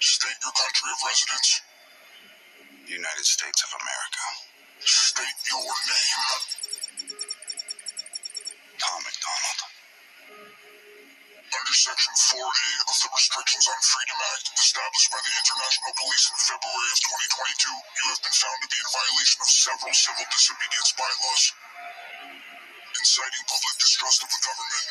State 0.00 0.40
your 0.40 0.56
country 0.56 0.88
of 0.96 1.00
residence. 1.04 1.60
United 2.88 3.28
States 3.28 3.60
of 3.68 3.76
America. 3.76 4.24
State 4.80 5.38
your 5.44 5.60
name. 5.60 6.24
Tom 8.80 9.00
MacDonald. 9.04 9.60
Under 11.52 11.76
Section 11.76 12.16
4A 12.16 12.68
of 12.88 12.96
the 12.96 13.12
Restrictions 13.12 13.68
on 13.68 13.76
Freedom 13.84 14.16
Act, 14.32 14.46
established 14.56 15.10
by 15.12 15.20
the 15.20 15.34
International 15.36 15.92
Police 15.92 16.32
in 16.32 16.38
February 16.48 16.90
of 16.96 17.00
2022, 17.36 17.68
you 17.68 18.04
have 18.08 18.22
been 18.24 18.38
found 18.40 18.58
to 18.64 18.68
be 18.72 18.80
in 18.80 18.88
violation 18.96 19.38
of 19.44 19.52
several 19.52 19.92
civil 19.92 20.24
disobedience 20.32 20.96
bylaws. 20.96 21.44
Inciting 22.96 23.44
public 23.52 23.76
distrust 23.76 24.24
of 24.24 24.32
the 24.32 24.40
government, 24.48 24.88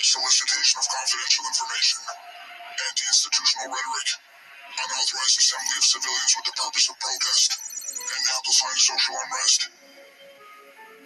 solicitation 0.00 0.80
of 0.80 0.88
confidential 0.88 1.44
information, 1.52 2.00
anti-institutional 2.08 3.68
rhetoric, 3.76 4.08
unauthorized 4.76 5.38
assembly 5.40 5.76
of 5.80 5.86
civilians 5.86 6.32
with 6.36 6.46
the 6.48 6.56
purpose 6.60 6.86
of 6.92 6.96
protest, 7.00 7.50
and 7.88 8.24
amplifying 8.36 8.80
social 8.80 9.16
unrest. 9.16 9.60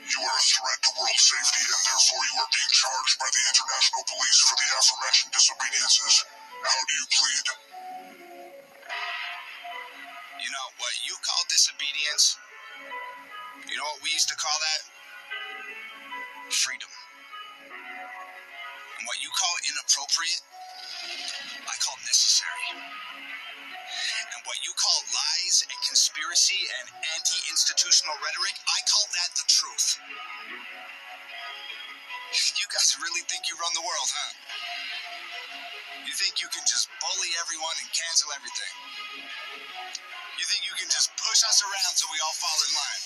You 0.03 0.18
are 0.18 0.38
a 0.38 0.44
threat 0.51 0.79
to 0.83 0.90
world 0.98 1.20
safety, 1.22 1.62
and 1.62 1.83
therefore 1.87 2.22
you 2.27 2.35
are 2.42 2.53
being 2.53 2.72
charged 2.75 3.16
by 3.22 3.29
the 3.31 3.42
international 3.55 4.05
police 4.11 4.40
for 4.44 4.57
the 4.59 4.68
aforementioned 4.75 5.33
disobediences. 5.33 6.14
How 6.62 6.79
do 6.83 6.92
you 6.98 7.07
plead? 7.07 7.46
You 10.42 10.51
know 10.51 10.66
what 10.83 10.92
you 11.07 11.14
call 11.22 11.42
disobedience? 11.46 12.37
You 13.70 13.79
know 13.79 13.87
what 13.94 14.03
we 14.03 14.11
used 14.11 14.29
to 14.29 14.37
call 14.37 14.59
that? 14.59 14.83
Freedom. 16.51 16.90
And 18.98 19.03
what 19.07 19.22
you 19.22 19.31
call 19.31 19.55
inappropriate, 19.70 20.42
I 21.03 21.75
call 21.83 21.99
necessary. 22.07 22.69
And 22.79 24.41
what 24.47 24.59
you 24.62 24.73
call 24.79 24.99
lies 25.11 25.67
and 25.67 25.79
conspiracy 25.87 26.62
and 26.81 26.87
anti 27.15 27.38
institutional 27.51 28.15
rhetoric, 28.23 28.57
I 28.71 28.79
call 28.87 29.07
that 29.19 29.31
the 29.37 29.47
truth. 29.51 29.99
You 32.33 32.67
guys 32.73 32.97
really 33.03 33.21
think 33.29 33.45
you 33.51 33.59
run 33.61 33.75
the 33.77 33.85
world, 33.85 34.09
huh? 34.09 34.33
You 36.09 36.15
think 36.17 36.41
you 36.41 36.49
can 36.49 36.65
just 36.65 36.88
bully 37.03 37.33
everyone 37.43 37.77
and 37.83 37.88
cancel 37.93 38.33
everything? 38.33 38.75
You 40.41 40.45
think 40.49 40.65
you 40.65 40.75
can 40.81 40.88
just 40.88 41.12
push 41.21 41.41
us 41.45 41.61
around 41.61 41.95
so 41.95 42.09
we 42.09 42.19
all 42.25 42.37
fall 42.41 42.59
in 42.65 42.73
line? 42.73 43.05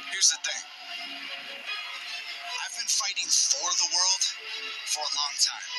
Here's 0.14 0.30
the 0.30 0.40
thing 0.46 0.62
been 2.90 3.06
fighting 3.06 3.30
for 3.30 3.70
the 3.78 3.88
world 3.94 4.24
for 4.90 5.02
a 5.06 5.12
long 5.14 5.34
time. 5.38 5.70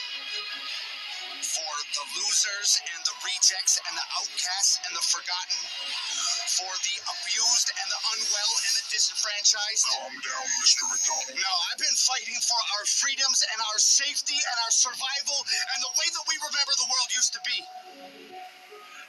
For 1.43 1.73
the 1.91 2.05
losers 2.15 2.79
and 2.87 3.01
the 3.03 3.15
rejects 3.19 3.83
and 3.83 3.93
the 3.99 4.07
outcasts 4.15 4.79
and 4.87 4.95
the 4.95 5.03
forgotten. 5.03 5.59
For 6.55 6.71
the 6.71 6.95
abused 7.11 7.67
and 7.67 7.87
the 7.91 7.99
unwell 8.15 8.53
and 8.63 8.73
the 8.79 8.85
disenfranchised. 8.95 9.85
Calm 9.91 10.15
down, 10.23 10.47
Mr. 10.63 10.87
MacDonald. 10.87 11.35
No, 11.35 11.53
I've 11.67 11.81
been 11.83 11.99
fighting 11.99 12.39
for 12.47 12.59
our 12.79 12.85
freedoms 12.87 13.43
and 13.43 13.59
our 13.59 13.79
safety 13.83 14.39
and 14.39 14.57
our 14.63 14.71
survival 14.71 15.39
and 15.43 15.79
the 15.83 15.91
way 15.99 16.07
that 16.15 16.25
we 16.31 16.35
remember 16.47 16.73
the 16.79 16.87
world 16.87 17.09
used 17.11 17.35
to 17.35 17.41
be. 17.43 17.59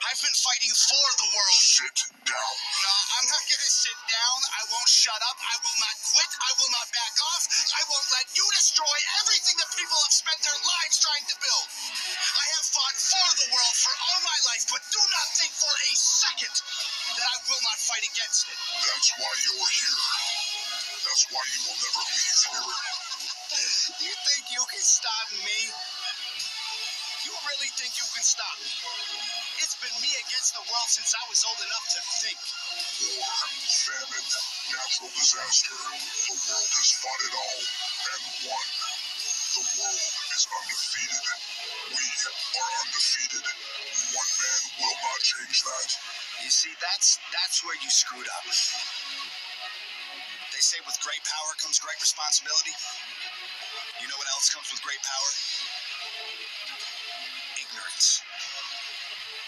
I've 0.02 0.18
been 0.18 0.38
fighting 0.42 0.74
for 0.74 1.08
the 1.22 1.28
world. 1.30 1.62
Sit 1.62 1.98
down. 2.26 2.54
No, 2.66 2.94
I'm 3.22 3.26
not 3.30 3.42
gonna 3.46 3.70
sit 3.70 3.98
down. 4.10 4.38
I 4.50 4.62
won't 4.74 4.90
shut 4.90 5.20
up. 5.30 5.38
I 5.38 5.54
will 5.62 5.78
not 5.78 5.96
quit. 6.12 6.30
I 6.44 6.50
will 6.60 6.72
not 6.72 6.88
back 6.92 7.14
off. 7.32 7.44
I 7.72 7.82
won't 7.88 8.08
let 8.12 8.26
you 8.36 8.44
destroy 8.60 8.96
everything 9.24 9.56
that 9.64 9.70
people 9.72 9.96
have 9.96 10.14
spent 10.14 10.40
their 10.44 10.60
lives 10.60 10.96
trying 11.00 11.26
to 11.26 11.36
build. 11.40 11.66
I 12.20 12.46
have 12.60 12.66
fought 12.68 12.96
for 13.00 13.28
the 13.40 13.48
world 13.48 13.76
for 13.80 13.94
all 13.96 14.20
my 14.20 14.38
life, 14.52 14.64
but 14.68 14.82
do 14.92 15.00
not 15.00 15.28
think 15.40 15.52
for 15.56 15.72
a 15.72 15.92
second 15.96 16.54
that 17.16 17.26
I 17.26 17.36
will 17.48 17.62
not 17.64 17.78
fight 17.80 18.04
against 18.04 18.44
it. 18.52 18.58
That's 18.60 19.10
why 19.16 19.32
you're 19.48 19.72
here. 19.72 20.00
That's 21.08 21.24
why 21.32 21.44
you 21.48 21.60
will 21.66 21.80
never 21.80 22.02
leave 22.04 22.40
here. 22.52 22.66
You 24.04 24.12
think 24.12 24.42
you 24.52 24.64
can 24.68 24.84
stop 24.84 25.26
me? 25.44 25.58
You 27.24 27.32
really 27.32 27.70
think 27.80 27.92
you 27.96 28.08
can 28.12 28.24
stop 28.24 28.56
me? 28.60 28.70
Been 29.82 29.98
me 29.98 30.14
against 30.14 30.54
the 30.54 30.62
world 30.62 30.90
since 30.94 31.10
I 31.10 31.26
was 31.26 31.42
old 31.42 31.58
enough 31.58 31.86
to 31.90 32.00
think. 32.22 32.38
War, 33.18 33.34
famine, 33.66 34.28
natural 34.70 35.10
disaster. 35.10 35.74
The 35.74 36.38
world 36.38 36.70
has 36.70 36.90
fought 37.02 37.22
it 37.26 37.34
all 37.34 37.60
and 38.14 38.22
won. 38.46 38.66
The 39.58 39.64
world 39.74 40.06
is 40.38 40.44
undefeated. 40.54 41.26
We 41.98 41.98
are 41.98 42.70
undefeated. 42.78 43.42
One 43.42 44.32
man 44.38 44.60
will 44.86 44.98
not 45.02 45.18
change 45.18 45.58
that. 45.66 45.88
You 46.46 46.50
see, 46.54 46.70
that's 46.78 47.18
that's 47.34 47.66
where 47.66 47.74
you 47.82 47.90
screwed 47.90 48.30
up. 48.38 48.46
They 50.54 50.62
say 50.62 50.78
with 50.86 50.94
great 51.02 51.26
power 51.26 51.58
comes 51.58 51.82
great 51.82 51.98
responsibility. 51.98 52.70
You 53.98 54.06
know 54.06 54.14
what 54.14 54.30
else 54.30 54.46
comes 54.46 54.70
with 54.70 54.78
great 54.86 55.02
power? 55.02 55.30
Ignorance. 57.58 58.22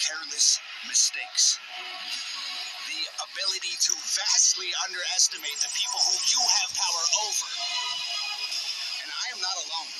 Careless 0.02 0.58
mistakes. 0.90 1.58
The 2.90 3.02
ability 3.30 3.74
to 3.78 3.92
vastly 3.94 4.70
underestimate 4.90 5.58
the 5.62 5.70
people 5.70 6.00
who 6.10 6.16
you 6.34 6.42
have 6.42 6.70
power 6.74 7.04
over. 7.30 7.48
And 9.06 9.10
I 9.14 9.26
am 9.34 9.40
not 9.40 9.56
alone. 9.66 9.92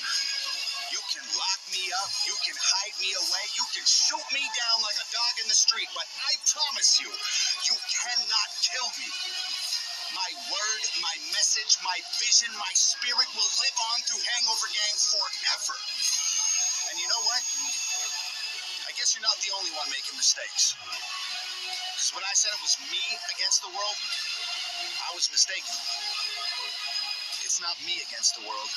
You 0.91 1.01
can 1.15 1.25
lock 1.35 1.61
me 1.71 1.83
up, 2.03 2.11
you 2.27 2.35
can 2.43 2.55
hide 2.55 2.95
me 2.99 3.11
away, 3.15 3.45
you 3.55 3.65
can 3.71 3.87
shoot 3.87 4.27
me 4.35 4.43
down 4.43 4.77
like 4.83 4.99
a 4.99 5.07
dog 5.11 5.33
in 5.43 5.47
the 5.47 5.57
street, 5.57 5.87
but 5.95 6.07
I 6.27 6.39
promise 6.47 6.99
you, 6.99 7.09
you 7.67 7.75
cannot 7.75 8.49
kill 8.63 8.87
me. 8.99 9.09
My 10.13 10.31
word, 10.47 10.83
my 11.03 11.15
message, 11.35 11.75
my 11.83 11.97
vision, 12.21 12.51
my 12.55 12.73
spirit 12.75 13.27
will 13.35 13.51
live 13.59 13.77
on 13.91 13.97
through 14.07 14.23
Hangover 14.23 14.69
Gang 14.71 14.97
forever. 15.11 15.75
You're 19.15 19.23
not 19.23 19.39
the 19.39 19.53
only 19.55 19.71
one 19.79 19.87
making 19.87 20.11
mistakes. 20.19 20.75
Because 20.75 22.11
when 22.11 22.25
I 22.27 22.35
said 22.35 22.51
it 22.51 22.59
was 22.59 22.75
me 22.91 22.99
against 23.31 23.63
the 23.63 23.71
world, 23.71 23.97
I 25.07 25.15
was 25.15 25.31
mistaken. 25.31 25.71
It's 27.47 27.63
not 27.63 27.79
me 27.87 27.95
against 28.03 28.35
the 28.35 28.43
world. 28.43 28.71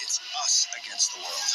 It's 0.00 0.16
us 0.40 0.72
against 0.80 1.12
the 1.12 1.20
world. 1.20 1.48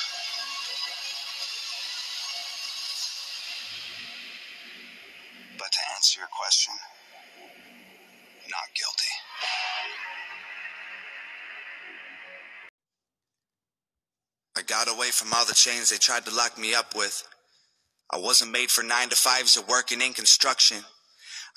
But 5.58 5.74
to 5.74 5.82
answer 5.98 6.22
your 6.22 6.30
question, 6.30 6.78
away 14.96 15.12
from 15.12 15.34
all 15.34 15.46
the 15.46 15.54
chains 15.54 15.90
they 15.90 15.98
tried 15.98 16.26
to 16.26 16.36
lock 16.36 16.58
me 16.58 16.74
up 16.74 16.96
with. 16.96 17.24
I 18.12 18.18
wasn't 18.18 18.52
made 18.52 18.72
for 18.72 18.84
nine 18.84 19.10
to 19.10 19.16
fives 19.16 19.58
or 19.58 19.64
working 19.68 20.02
in 20.02 20.14
construction. 20.14 20.78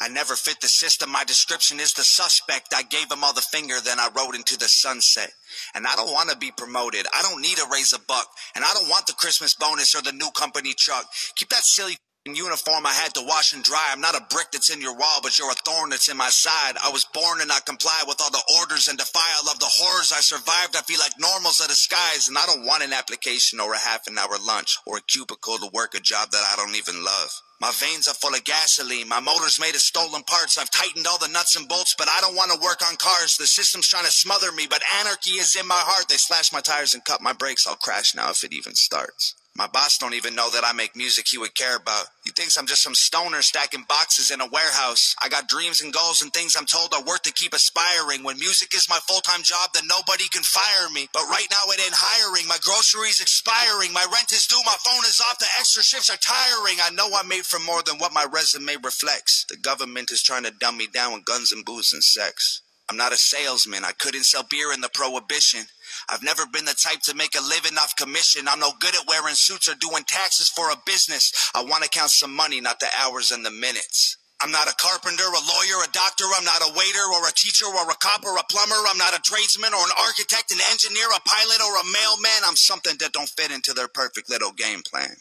I 0.01 0.09
never 0.09 0.35
fit 0.35 0.61
the 0.61 0.69
system. 0.69 1.11
My 1.11 1.25
description 1.25 1.81
is 1.81 1.93
the 1.93 2.05
suspect. 2.05 2.73
I 2.75 2.83
gave 2.83 3.11
him 3.11 3.25
all 3.25 3.33
the 3.33 3.41
finger, 3.41 3.75
then 3.85 3.99
I 3.99 4.09
rode 4.17 4.37
into 4.37 4.57
the 4.57 4.69
sunset. 4.69 5.31
And 5.75 5.87
I 5.87 5.97
don't 5.97 6.13
want 6.13 6.31
to 6.31 6.37
be 6.37 6.53
promoted. 6.57 7.07
I 7.17 7.23
don't 7.23 7.43
need 7.43 7.59
a 7.59 7.69
raise 7.73 7.93
a 7.93 7.99
buck. 7.99 8.29
And 8.55 8.65
I 8.65 8.73
don't 8.75 8.89
want 8.89 9.07
the 9.07 9.15
Christmas 9.15 9.55
bonus 9.55 9.95
or 9.97 10.03
the 10.03 10.13
new 10.13 10.31
company 10.37 10.73
truck. 10.79 11.07
Keep 11.37 11.49
that 11.51 11.65
silly 11.65 11.97
f***ing 12.27 12.37
uniform 12.37 12.87
I 12.87 12.93
had 12.93 13.15
to 13.15 13.25
wash 13.25 13.53
and 13.53 13.63
dry. 13.63 13.89
I'm 13.91 14.01
not 14.01 14.17
a 14.17 14.27
brick 14.31 14.51
that's 14.53 14.71
in 14.71 14.81
your 14.81 14.97
wall, 14.97 15.21
but 15.23 15.39
you're 15.39 15.51
a 15.51 15.55
thorn 15.65 15.91
that's 15.91 16.09
in 16.09 16.17
my 16.17 16.31
side. 16.31 16.77
I 16.83 16.91
was 16.91 17.07
born 17.15 17.41
and 17.41 17.53
I 17.53 17.61
comply 17.61 18.03
with 18.07 18.21
all 18.21 18.31
the 18.31 18.43
orders 18.61 18.89
and 18.89 18.99
defy 18.99 19.29
all 19.37 19.51
of 19.51 19.59
the 19.59 19.71
horrors 19.71 20.13
I 20.13 20.21
survived. 20.21 20.77
I 20.77 20.83
feel 20.83 20.99
like 20.99 21.13
normal's 21.19 21.61
a 21.61 21.69
disguise, 21.69 22.29
and 22.29 22.37
I 22.37 22.47
don't 22.47 22.67
want 22.67 22.83
an 22.83 22.93
application 22.93 23.61
or 23.61 23.73
a 23.75 23.79
half 23.79 24.07
an 24.07 24.19
hour 24.19 24.37
lunch 24.45 24.79
or 24.87 24.99
a 24.99 25.03
cubicle 25.03 25.59
to 25.59 25.71
work 25.73 25.95
a 25.95 26.01
job 26.01 26.31
that 26.31 26.45
I 26.53 26.57
don't 26.57 26.77
even 26.77 27.05
love. 27.05 27.31
My 27.61 27.73
veins 27.75 28.07
are 28.07 28.15
full 28.15 28.35
of 28.35 28.45
gasoline. 28.45 29.09
My 29.09 29.19
motor's 29.19 29.59
made 29.59 29.75
of 29.75 29.81
stolen 29.81 30.23
parts. 30.23 30.59
I've 30.59 30.71
tightened 30.71 31.07
all 31.09 31.19
the 31.19 31.27
nuts 31.27 31.57
and 31.57 31.69
bolts, 31.69 31.95
but 31.99 32.09
I 32.09 32.21
don't 32.21 32.37
want 32.37 32.53
to 32.53 32.61
work 32.63 32.83
on 32.89 32.97
cars. 32.97 33.37
The 33.37 33.49
system's 33.49 33.89
trying 33.89 34.05
to 34.05 34.13
smother 34.13 34.53
me, 34.53 34.69
but 34.71 34.83
anarchy 35.01 35.43
is 35.43 35.57
in 35.57 35.67
my 35.67 35.83
heart. 35.83 36.09
They 36.09 36.19
slash 36.19 36.53
my 36.53 36.61
tires 36.61 36.95
and 36.95 37.05
cut 37.05 37.21
my 37.21 37.33
brakes. 37.33 37.67
I'll 37.67 37.75
crash 37.75 38.15
now 38.15 38.31
if 38.31 38.45
it 38.45 38.53
even 38.53 38.77
starts. 38.77 39.35
My 39.59 39.67
boss 39.67 39.99
don't 39.99 40.15
even 40.15 40.37
know 40.37 40.49
that 40.51 40.63
I 40.65 40.73
make 40.73 40.95
music 40.95 41.27
he 41.27 41.37
would 41.37 41.57
care 41.57 41.75
about. 41.75 42.07
He 42.23 42.31
thinks 42.31 42.57
I'm 42.57 42.69
just 42.69 42.85
some 42.85 42.95
stoner 42.95 43.43
stacking 43.43 43.85
boxes 43.89 44.31
in 44.31 44.41
a 44.41 44.47
warehouse. 44.47 45.17
I 45.21 45.29
got 45.29 45.49
dreams 45.49 45.81
and 45.81 45.93
goals 45.93 46.23
and 46.23 46.33
things 46.33 46.55
I'm 46.55 46.65
told 46.65 46.95
are 46.95 47.03
worth 47.03 47.23
to 47.23 47.33
keep 47.33 47.53
aspiring. 47.53 48.23
When 48.23 48.39
music 48.39 48.73
is 48.73 48.89
my 48.89 49.01
full-time 49.09 49.43
job, 49.43 49.71
then 49.75 49.89
nobody 49.89 50.29
can 50.31 50.45
fire 50.45 50.89
me. 50.95 51.09
But 51.13 51.27
right 51.29 51.49
now 51.51 51.73
it 51.73 51.83
ain't 51.83 51.91
hiring. 51.93 52.47
My 52.47 52.59
groceries 52.63 53.21
expiring. 53.21 53.93
My 53.93 54.07
rent 54.13 54.31
is 54.31 54.47
due. 54.47 54.63
My 54.65 54.77
phone 54.87 55.03
is 55.03 55.21
off. 55.29 55.41
The 55.41 55.47
extra 55.59 55.83
shifts 55.83 56.09
are 56.09 56.23
tiring. 56.23 56.79
I 56.81 56.95
know 56.95 57.11
I'm 57.19 57.27
made 57.27 57.45
for 57.45 57.59
more 57.59 57.83
than 57.83 57.99
what 57.99 58.15
my 58.15 58.27
resume 58.31 58.77
reflects. 58.85 59.45
The 59.49 59.57
government 59.57 60.13
is 60.13 60.23
trying 60.23 60.45
to 60.45 60.53
dumb 60.53 60.77
me 60.77 60.87
down 60.87 61.15
with 61.15 61.25
guns 61.25 61.51
and 61.51 61.65
booze 61.65 61.93
and 61.93 62.05
sex. 62.05 62.63
I'm 62.89 62.97
not 62.97 63.13
a 63.13 63.17
salesman. 63.17 63.85
I 63.85 63.93
couldn't 63.93 64.25
sell 64.25 64.47
beer 64.49 64.73
in 64.73 64.81
the 64.81 64.89
prohibition. 64.89 65.67
I've 66.09 66.23
never 66.23 66.47
been 66.47 66.65
the 66.65 66.75
type 66.75 67.01
to 67.03 67.15
make 67.15 67.35
a 67.37 67.43
living 67.43 67.77
off 67.77 67.95
commission. 67.97 68.49
I'm 68.49 68.61
no 68.61 68.73
good 68.81 68.95
at 68.95 69.07
wearing 69.07 69.35
suits 69.35 69.69
or 69.69 69.75
doing 69.75 70.05
taxes 70.07 70.49
for 70.49 70.71
a 70.71 70.83
business. 70.87 71.51
I 71.55 71.63
want 71.63 71.85
to 71.85 71.91
count 71.91 72.11
some 72.11 72.35
money, 72.35 72.61
not 72.61 72.81
the 72.81 72.89
hours 73.03 73.31
and 73.31 73.45
the 73.45 73.51
minutes. 73.51 74.17
I'm 74.41 74.53
not 74.53 74.71
a 74.71 74.77
carpenter, 74.77 75.25
a 75.25 75.45
lawyer, 75.51 75.83
a 75.83 75.91
doctor. 75.91 76.25
I'm 76.37 76.45
not 76.45 76.63
a 76.63 76.73
waiter 76.73 77.05
or 77.13 77.27
a 77.27 77.33
teacher 77.33 77.67
or 77.67 77.91
a 77.91 77.95
cop 78.01 78.25
or 78.25 78.39
a 78.39 78.45
plumber. 78.49 78.77
I'm 78.89 78.97
not 78.97 79.19
a 79.19 79.21
tradesman 79.21 79.75
or 79.75 79.83
an 79.83 79.99
architect, 79.99 80.53
an 80.53 80.61
engineer, 80.71 81.09
a 81.11 81.21
pilot 81.21 81.61
or 81.61 81.75
a 81.77 81.85
mailman. 81.85 82.47
I'm 82.47 82.57
something 82.57 82.97
that 83.01 83.13
don't 83.13 83.29
fit 83.29 83.51
into 83.51 83.75
their 83.75 83.89
perfect 83.89 84.31
little 84.31 84.53
game 84.53 84.83
plan. 84.89 85.17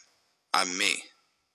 I'm 0.53 0.77
me. 0.77 1.03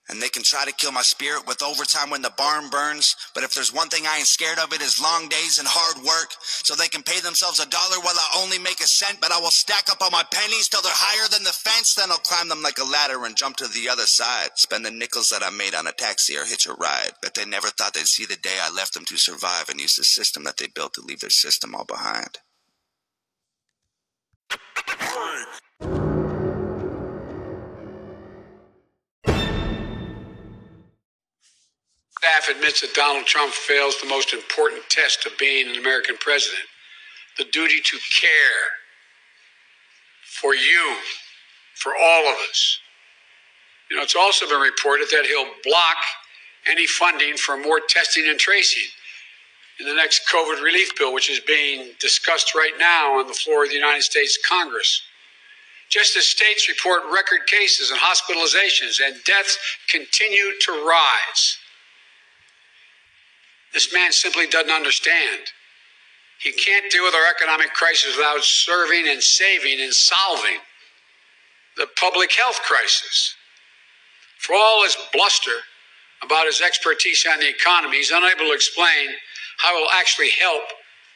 And 0.08 0.20
they 0.20 0.28
can 0.28 0.42
try 0.42 0.64
to 0.64 0.72
kill 0.72 0.90
my 0.90 1.02
spirit 1.02 1.46
with 1.46 1.62
overtime 1.62 2.10
when 2.10 2.22
the 2.22 2.34
barn 2.36 2.70
burns. 2.70 3.14
But 3.34 3.44
if 3.44 3.54
there's 3.54 3.72
one 3.72 3.88
thing 3.88 4.04
I 4.04 4.18
ain't 4.18 4.26
scared 4.26 4.58
of, 4.58 4.72
it 4.72 4.82
is 4.82 5.00
long 5.00 5.28
days 5.28 5.58
and 5.58 5.68
hard 5.68 6.04
work. 6.04 6.34
So 6.40 6.74
they 6.74 6.88
can 6.88 7.02
pay 7.02 7.20
themselves 7.20 7.60
a 7.60 7.68
dollar 7.68 8.00
while 8.02 8.18
I 8.18 8.42
only 8.42 8.58
make 8.58 8.80
a 8.80 8.86
cent. 8.86 9.20
But 9.20 9.30
I 9.30 9.38
will 9.38 9.54
stack 9.54 9.88
up 9.90 10.02
all 10.02 10.10
my 10.10 10.24
pennies 10.32 10.68
till 10.68 10.82
they're 10.82 10.92
higher 10.92 11.28
than 11.28 11.44
the 11.44 11.52
fence. 11.54 11.94
Then 11.94 12.10
I'll 12.10 12.18
climb 12.18 12.48
them 12.48 12.62
like 12.62 12.78
a 12.78 12.84
ladder 12.84 13.24
and 13.24 13.36
jump 13.36 13.56
to 13.58 13.68
the 13.68 13.88
other 13.88 14.06
side. 14.06 14.50
Spend 14.56 14.84
the 14.84 14.90
nickels 14.90 15.30
that 15.30 15.44
I 15.44 15.50
made 15.50 15.74
on 15.74 15.86
a 15.86 15.92
taxi 15.92 16.36
or 16.36 16.44
hitch 16.44 16.66
a 16.66 16.74
ride. 16.74 17.12
But 17.22 17.34
they 17.34 17.44
never 17.44 17.68
thought 17.68 17.94
they'd 17.94 18.06
see 18.06 18.26
the 18.26 18.36
day 18.36 18.58
I 18.60 18.70
left 18.74 18.94
them 18.94 19.04
to 19.06 19.16
survive 19.16 19.68
and 19.68 19.80
use 19.80 19.94
the 19.94 20.04
system 20.04 20.44
that 20.44 20.56
they 20.56 20.66
built 20.66 20.94
to 20.94 21.00
leave 21.00 21.20
their 21.20 21.30
system 21.30 21.74
all 21.74 21.84
behind. 21.84 22.38
Staff 32.22 32.54
admits 32.54 32.80
that 32.82 32.94
Donald 32.94 33.26
Trump 33.26 33.52
fails 33.52 34.00
the 34.00 34.06
most 34.06 34.32
important 34.32 34.80
test 34.88 35.26
of 35.26 35.36
being 35.38 35.68
an 35.68 35.76
American 35.76 36.16
president 36.20 36.62
the 37.36 37.44
duty 37.50 37.80
to 37.82 37.98
care 38.20 38.62
for 40.40 40.54
you, 40.54 40.96
for 41.74 41.94
all 42.00 42.28
of 42.28 42.36
us. 42.48 42.78
You 43.90 43.96
know, 43.96 44.04
it's 44.04 44.14
also 44.14 44.46
been 44.48 44.60
reported 44.60 45.08
that 45.10 45.26
he'll 45.26 45.50
block 45.64 45.96
any 46.68 46.86
funding 46.86 47.36
for 47.36 47.56
more 47.56 47.80
testing 47.88 48.28
and 48.28 48.38
tracing 48.38 48.86
in 49.80 49.86
the 49.86 49.94
next 49.94 50.22
COVID 50.32 50.62
relief 50.62 50.96
bill, 50.96 51.12
which 51.12 51.28
is 51.28 51.40
being 51.40 51.90
discussed 51.98 52.54
right 52.54 52.74
now 52.78 53.18
on 53.18 53.26
the 53.26 53.34
floor 53.34 53.64
of 53.64 53.70
the 53.70 53.74
United 53.74 54.02
States 54.02 54.38
Congress. 54.48 55.02
Just 55.88 56.16
as 56.16 56.28
states 56.28 56.68
report 56.68 57.02
record 57.12 57.46
cases 57.48 57.90
and 57.90 57.98
hospitalizations 57.98 59.00
and 59.04 59.16
deaths 59.24 59.58
continue 59.90 60.52
to 60.60 60.72
rise. 60.86 61.58
This 63.72 63.92
man 63.92 64.12
simply 64.12 64.46
doesn't 64.46 64.70
understand. 64.70 65.40
He 66.40 66.52
can't 66.52 66.90
deal 66.90 67.04
with 67.04 67.14
our 67.14 67.30
economic 67.30 67.72
crisis 67.72 68.16
without 68.16 68.42
serving 68.42 69.08
and 69.08 69.22
saving 69.22 69.80
and 69.80 69.92
solving 69.94 70.58
the 71.76 71.86
public 71.96 72.32
health 72.32 72.60
crisis. 72.62 73.34
For 74.38 74.54
all 74.54 74.82
his 74.82 74.96
bluster 75.12 75.58
about 76.22 76.46
his 76.46 76.60
expertise 76.60 77.24
on 77.32 77.40
the 77.40 77.48
economy, 77.48 77.98
he's 77.98 78.10
unable 78.10 78.48
to 78.48 78.52
explain 78.52 79.08
how 79.58 79.76
it 79.76 79.80
will 79.80 79.90
actually 79.92 80.30
help 80.40 80.62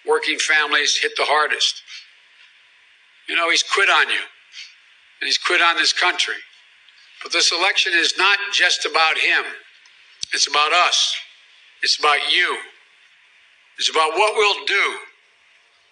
working 0.07 0.39
families 0.39 0.97
hit 0.97 1.13
the 1.17 1.25
hardest. 1.25 1.83
You 3.29 3.35
know, 3.35 3.51
he's 3.51 3.65
quit 3.65 3.91
on 3.91 4.09
you, 4.09 4.21
and 5.21 5.27
he's 5.27 5.39
quit 5.39 5.61
on 5.61 5.77
this 5.77 5.93
country. 5.93 6.35
But 7.23 7.33
this 7.33 7.53
election 7.53 7.93
is 7.97 8.15
not 8.17 8.39
just 8.53 8.87
about 8.87 9.19
him, 9.19 9.45
it's 10.33 10.47
about 10.47 10.73
us. 10.73 11.17
It's 11.83 11.99
about 11.99 12.19
you. 12.33 12.59
It's 13.79 13.91
about 13.91 14.13
what 14.13 14.35
we'll 14.37 14.65
do, 14.67 14.99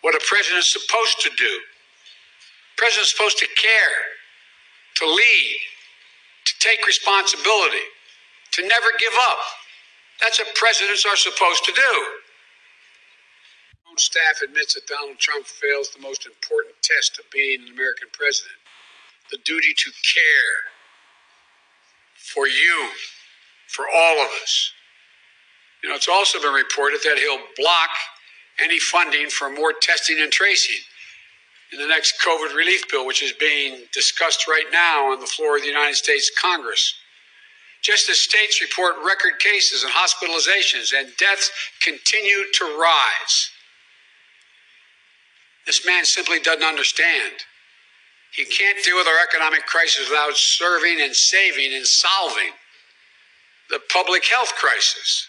what 0.01 0.15
a 0.15 0.21
president's 0.27 0.73
supposed 0.73 1.21
to 1.21 1.31
do. 1.37 1.61
The 2.75 2.79
president's 2.79 3.11
supposed 3.11 3.39
to 3.39 3.47
care, 3.57 3.97
to 4.97 5.07
lead, 5.07 5.57
to 6.47 6.53
take 6.61 6.87
responsibility, 6.87 7.85
to 8.53 8.67
never 8.67 8.89
give 8.99 9.13
up. 9.31 9.39
That's 10.21 10.39
what 10.39 10.55
presidents 10.55 11.05
are 11.05 11.17
supposed 11.17 11.65
to 11.65 11.73
do. 11.73 12.05
Staff 13.97 14.43
admits 14.43 14.75
that 14.75 14.87
Donald 14.87 15.19
Trump 15.19 15.47
fails 15.47 15.91
the 15.91 16.01
most 16.01 16.27
important 16.27 16.75
test 16.83 17.19
of 17.19 17.31
being 17.31 17.63
an 17.63 17.73
American 17.73 18.09
president 18.13 18.57
the 19.31 19.39
duty 19.39 19.73
to 19.75 19.91
care 20.15 20.59
for 22.15 22.47
you, 22.47 22.89
for 23.69 23.87
all 23.89 24.21
of 24.21 24.31
us. 24.43 24.73
You 25.85 25.91
know, 25.91 25.97
it's 25.97 26.09
also 26.09 26.41
been 26.41 26.55
reported 26.55 27.01
that 27.05 27.19
he'll 27.19 27.45
block 27.59 27.91
any 28.59 28.81
funding 28.81 29.29
for 29.29 29.51
more 29.51 29.75
testing 29.83 30.19
and 30.19 30.33
tracing 30.33 30.81
in 31.73 31.79
the 31.79 31.87
next 31.87 32.15
COVID 32.25 32.57
relief 32.57 32.91
bill, 32.91 33.05
which 33.05 33.23
is 33.23 33.33
being 33.33 33.83
discussed 33.93 34.49
right 34.49 34.65
now 34.73 35.13
on 35.13 35.21
the 35.21 35.27
floor 35.27 35.57
of 35.57 35.63
the 35.63 35.69
United 35.69 35.95
States 35.95 36.31
Congress. 36.41 36.95
Just 37.83 38.09
as 38.09 38.19
states 38.19 38.63
report 38.63 38.95
record 39.05 39.39
cases 39.41 39.85
and 39.85 39.93
hospitalizations 39.93 40.99
and 40.99 41.15
deaths 41.19 41.51
continue 41.83 42.45
to 42.55 42.65
rise. 42.81 43.51
This 45.67 45.85
man 45.85 46.07
simply 46.07 46.41
doesn't 46.41 46.65
understand. 46.65 47.33
He 48.35 48.47
can't 48.47 48.83
deal 48.83 48.97
with 48.97 49.07
our 49.07 49.23
economic 49.23 49.67
crisis 49.67 50.09
without 50.09 50.35
serving 50.35 51.03
and 51.03 51.15
saving 51.15 51.75
and 51.75 51.87
solving 51.87 52.53
the 53.69 53.81
public 53.93 54.25
health 54.25 54.55
crisis. 54.55 55.29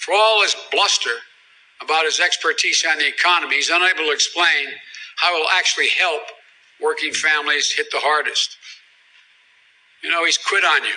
For 0.00 0.14
all 0.14 0.40
his 0.42 0.56
bluster 0.72 1.16
about 1.82 2.06
his 2.06 2.20
expertise 2.20 2.84
on 2.90 2.98
the 2.98 3.06
economy, 3.06 3.56
he's 3.56 3.68
unable 3.68 4.06
to 4.06 4.12
explain 4.12 4.68
how 5.16 5.36
it 5.36 5.40
will 5.40 5.50
actually 5.50 5.88
help 5.98 6.22
working 6.80 7.12
families 7.12 7.70
hit 7.70 7.86
the 7.92 8.00
hardest. 8.00 8.56
You 10.02 10.08
know, 10.08 10.24
he's 10.24 10.38
quit 10.38 10.64
on 10.64 10.82
you, 10.84 10.96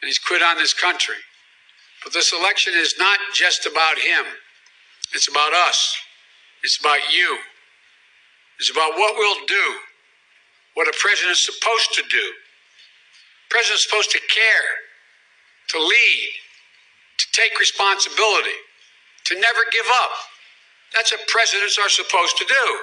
and 0.00 0.06
he's 0.06 0.20
quit 0.20 0.40
on 0.40 0.56
this 0.56 0.72
country. 0.72 1.16
But 2.04 2.12
this 2.12 2.32
election 2.32 2.74
is 2.76 2.94
not 2.96 3.18
just 3.34 3.66
about 3.66 3.98
him, 3.98 4.24
it's 5.12 5.28
about 5.28 5.52
us, 5.52 5.96
it's 6.62 6.78
about 6.78 7.00
you, 7.12 7.38
it's 8.60 8.70
about 8.70 8.92
what 8.92 9.16
we'll 9.18 9.46
do, 9.46 9.74
what 10.74 10.86
a 10.86 10.94
president's 11.00 11.44
supposed 11.44 11.92
to 11.94 12.02
do. 12.08 12.32
President's 13.50 13.82
supposed 13.82 14.12
to 14.12 14.20
care, 14.20 14.68
to 15.70 15.78
lead, 15.80 16.30
to 17.18 17.26
take 17.32 17.58
responsibility, 17.58 18.58
to 19.26 19.40
never 19.40 19.60
give 19.72 19.86
up. 19.90 20.10
That's 20.94 21.12
what 21.12 21.26
presidents 21.28 21.78
are 21.78 21.88
supposed 21.90 22.38
to 22.38 22.44
do. 22.46 22.78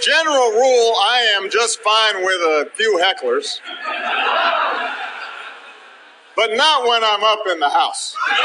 General 0.00 0.50
rule, 0.52 0.94
I 0.98 1.32
am 1.36 1.50
just 1.50 1.80
fine 1.80 2.24
with 2.24 2.40
a 2.40 2.70
few 2.74 2.98
hecklers. 2.98 3.60
But 6.36 6.56
not 6.56 6.86
when 6.88 7.04
I'm 7.04 7.22
up 7.24 7.40
in 7.50 7.60
the 7.60 7.68
house. 7.68 8.16
You 8.30 8.36
know 8.36 8.44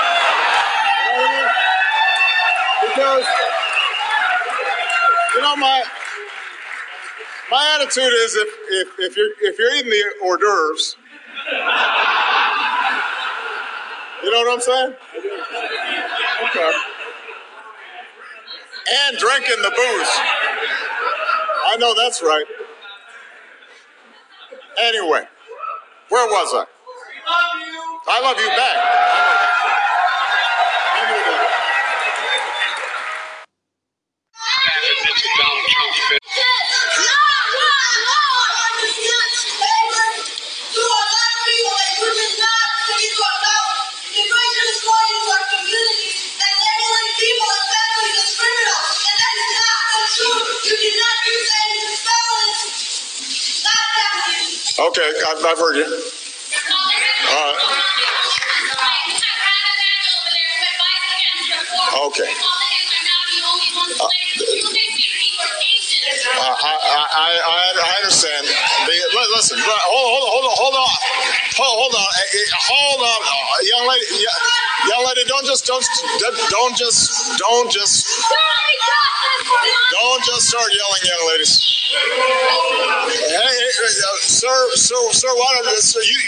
what 1.17 1.29
I 1.29 1.41
mean? 1.41 1.49
Because, 2.89 3.25
you 5.35 5.41
know, 5.41 5.55
my 5.55 5.83
my 7.51 7.77
attitude 7.79 8.03
is 8.03 8.35
if, 8.35 8.47
if, 8.69 8.87
if 8.99 9.17
you're 9.17 9.31
if 9.41 9.59
you're 9.59 9.73
eating 9.75 9.91
the 9.91 10.03
hors 10.23 10.37
d'oeuvres, 10.37 10.97
you 14.23 14.31
know 14.31 14.39
what 14.39 14.53
I'm 14.53 14.61
saying? 14.61 14.93
Okay. 16.49 16.71
And 19.07 19.17
drinking 19.17 19.61
the 19.61 19.71
booze. 19.71 20.19
I 21.75 21.77
know 21.77 21.93
that's 21.93 22.21
right. 22.23 22.45
Anyway, 24.79 25.27
where 26.07 26.25
was 26.29 26.53
I? 26.55 26.65
I 28.07 28.21
love 28.21 28.39
you 28.39 28.47
back. 28.47 29.14
Okay, 54.77 55.11
I've, 55.27 55.45
I've 55.45 55.57
heard 55.59 55.77
you. 55.77 55.85
All 55.85 57.53
right. 57.53 57.59
Okay. 62.07 62.31
Uh, 66.27 66.41
I, 66.41 66.73
I, 66.75 67.31
I, 67.39 67.59
I 67.79 67.93
understand. 68.03 68.47
The, 68.47 68.95
listen, 69.35 69.57
but 69.63 69.79
hold, 69.87 70.11
hold, 70.11 70.27
hold 70.27 70.45
on, 70.45 70.55
hold 70.59 70.75
on, 70.75 70.89
hold, 71.55 71.75
hold 71.79 71.95
on, 71.95 72.07
Eh, 72.07 72.37
eh, 72.37 72.47
hold 72.67 73.01
on, 73.01 73.21
Uh, 73.23 73.59
young 73.63 73.87
lady, 73.87 74.07
young 74.91 75.03
lady, 75.07 75.23
don't 75.27 75.45
just, 75.45 75.65
don't, 75.65 75.83
don't 76.51 76.75
just, 76.77 77.37
don't 77.39 77.71
just, 77.71 78.07
don't 79.91 80.23
just 80.25 80.49
start 80.49 80.69
yelling, 80.73 81.03
young 81.07 81.23
ladies. 81.31 81.84
Sir, 84.21 84.69
sir, 84.75 84.95
sir, 85.11 85.27
why 85.35 85.49
don't 85.55 85.65
you, 85.73 85.81
sir, 85.81 86.01
you, 86.01 86.19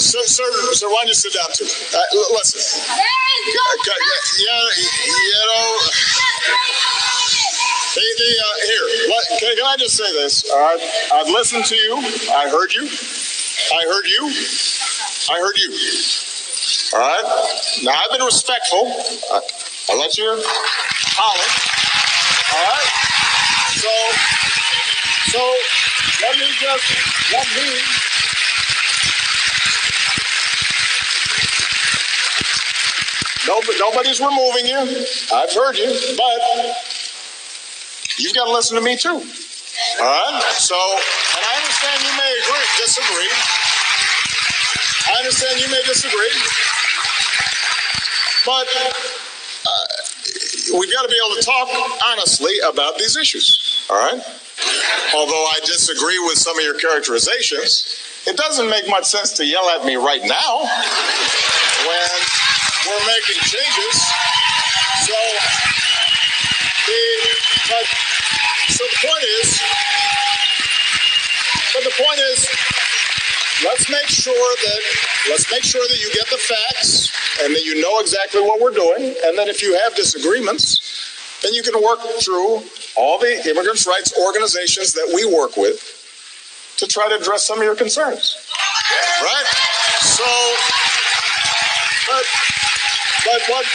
sir, 0.00 0.22
sir, 0.24 0.50
sir, 0.74 0.88
why 0.88 0.96
don't 1.02 1.08
you 1.08 1.14
sit 1.14 1.32
down 1.34 1.48
too? 1.54 1.64
Uh, 1.64 2.00
listen, 2.34 2.60
okay, 3.74 3.98
yeah, 4.44 4.68
you 5.06 5.46
know. 5.46 5.78
The, 7.94 8.02
uh, 8.02 8.66
here, 8.66 8.86
let, 9.10 9.40
can, 9.40 9.56
can 9.56 9.66
I 9.66 9.76
just 9.78 9.96
say 9.96 10.10
this? 10.12 10.44
All 10.50 10.58
right, 10.60 10.80
I've 11.14 11.28
listened 11.28 11.64
to 11.66 11.76
you. 11.76 11.96
I 11.96 12.48
heard 12.48 12.74
you. 12.74 12.84
I 12.84 13.82
heard 13.84 14.06
you. 14.06 14.22
I 15.30 15.40
heard 15.40 15.58
you. 15.58 15.72
All 16.94 17.00
right. 17.00 17.24
Now 17.82 17.92
I've 17.92 18.10
been 18.10 18.24
respectful. 18.24 18.86
I, 19.32 19.40
I 19.90 19.96
let 19.98 20.16
you 20.16 20.24
holler. 21.18 21.48
All 22.54 22.64
right. 22.64 22.88
So, 23.76 24.57
so 25.28 25.54
let 26.22 26.36
me 26.38 26.46
just 26.58 27.32
let 27.32 27.46
me. 27.56 27.80
Nobody, 33.46 33.78
nobody's 33.78 34.20
removing 34.20 34.66
you. 34.66 34.78
I've 35.32 35.52
heard 35.54 35.76
you, 35.78 35.88
but 36.16 36.40
you've 38.18 38.34
got 38.34 38.44
to 38.44 38.52
listen 38.52 38.76
to 38.76 38.82
me 38.82 38.96
too. 38.96 39.08
All 39.08 39.20
right. 39.20 40.42
So, 40.56 40.74
and 40.76 41.44
I 41.44 41.54
understand 41.56 42.02
you 42.02 42.12
may 42.16 42.32
agree, 42.44 42.66
disagree. 42.80 43.30
I 45.08 45.18
understand 45.18 45.60
you 45.60 45.70
may 45.70 45.82
disagree, 45.86 46.34
but 48.44 48.68
uh, 49.66 50.78
we've 50.78 50.92
got 50.92 51.02
to 51.02 51.08
be 51.08 51.18
able 51.24 51.36
to 51.36 51.42
talk 51.42 51.68
honestly 52.12 52.52
about 52.68 52.98
these 52.98 53.16
issues. 53.16 53.86
All 53.88 53.96
right. 53.96 54.20
Although 55.14 55.44
I 55.46 55.60
disagree 55.64 56.18
with 56.18 56.38
some 56.38 56.58
of 56.58 56.64
your 56.64 56.78
characterizations, 56.78 57.98
it 58.26 58.36
doesn't 58.36 58.68
make 58.68 58.88
much 58.88 59.06
sense 59.06 59.32
to 59.34 59.44
yell 59.44 59.68
at 59.70 59.84
me 59.84 59.96
right 59.96 60.22
now 60.22 60.58
when 61.88 62.10
we're 62.86 63.06
making 63.06 63.40
changes. 63.40 63.96
So, 65.06 65.16
the, 66.86 67.00
so 68.68 68.84
the 68.84 69.08
point 69.08 69.24
is, 69.40 69.60
but 71.74 71.84
the 71.84 71.94
point 71.96 72.20
is, 72.32 72.48
let's 73.64 73.88
make 73.90 74.08
sure 74.08 74.34
that 74.34 74.80
let's 75.30 75.50
make 75.50 75.64
sure 75.64 75.82
that 75.88 75.98
you 76.00 76.12
get 76.12 76.28
the 76.28 76.38
facts 76.38 77.10
and 77.42 77.54
that 77.54 77.64
you 77.64 77.80
know 77.80 78.00
exactly 78.00 78.40
what 78.40 78.60
we're 78.60 78.74
doing, 78.74 79.14
and 79.24 79.38
that 79.38 79.48
if 79.48 79.62
you 79.62 79.78
have 79.78 79.94
disagreements, 79.94 80.80
then 81.42 81.54
you 81.54 81.62
can 81.62 81.80
work 81.82 82.00
through 82.20 82.62
all 82.96 83.18
the 83.18 83.42
immigrants' 83.48 83.86
rights 83.86 84.12
organizations 84.18 84.92
that 84.94 85.10
we 85.14 85.24
work 85.24 85.56
with 85.56 85.94
to 86.78 86.86
try 86.86 87.08
to 87.08 87.16
address 87.16 87.46
some 87.46 87.58
of 87.58 87.64
your 87.64 87.76
concerns. 87.76 88.36
Right? 89.22 89.46
So, 90.00 90.24
but, 92.08 92.24
but 93.24 93.40
what, 93.50 93.66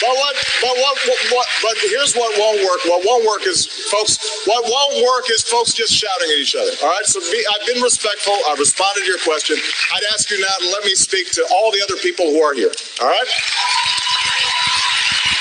But 0.00 0.10
what, 0.10 0.36
but 0.60 0.74
what, 0.76 0.98
what, 1.32 1.46
but 1.62 1.76
here's 1.88 2.14
what 2.14 2.36
won't 2.38 2.60
work. 2.60 2.80
What 2.84 3.04
won't 3.06 3.24
work 3.24 3.46
is 3.46 3.66
folks, 3.90 4.18
what 4.44 4.64
won't 4.68 5.06
work 5.06 5.30
is 5.30 5.42
folks 5.42 5.72
just 5.72 5.92
shouting 5.94 6.28
at 6.30 6.38
each 6.38 6.54
other. 6.56 6.72
All 6.82 6.88
right. 6.90 7.06
So 7.06 7.20
be, 7.20 7.44
I've 7.54 7.66
been 7.66 7.80
respectful. 7.82 8.34
I've 8.48 8.58
responded 8.58 9.00
to 9.00 9.06
your 9.06 9.20
question. 9.20 9.56
I'd 9.94 10.04
ask 10.12 10.30
you 10.30 10.40
now 10.40 10.56
to 10.60 10.66
let 10.72 10.84
me 10.84 10.94
speak 10.94 11.30
to 11.32 11.46
all 11.54 11.70
the 11.70 11.80
other 11.82 11.96
people 12.02 12.26
who 12.26 12.42
are 12.42 12.54
here. 12.54 12.72
All 13.00 13.08
right. 13.08 13.28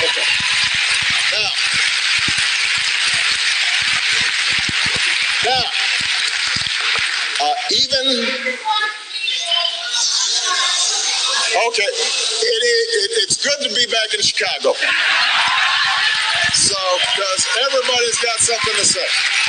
Okay. 0.05 0.27
Now, 1.33 1.49
now, 5.45 5.63
uh, 7.41 7.53
even 7.71 8.27
Okay, 11.53 11.83
it, 11.85 12.61
it, 12.65 13.11
it's 13.21 13.37
good 13.37 13.53
to 13.61 13.69
be 13.75 13.85
back 13.85 14.13
in 14.15 14.21
Chicago. 14.21 14.73
So, 16.53 16.75
because 17.13 17.47
everybody's 17.69 18.17
got 18.17 18.39
something 18.39 18.73
to 18.73 18.85
say. 18.85 19.42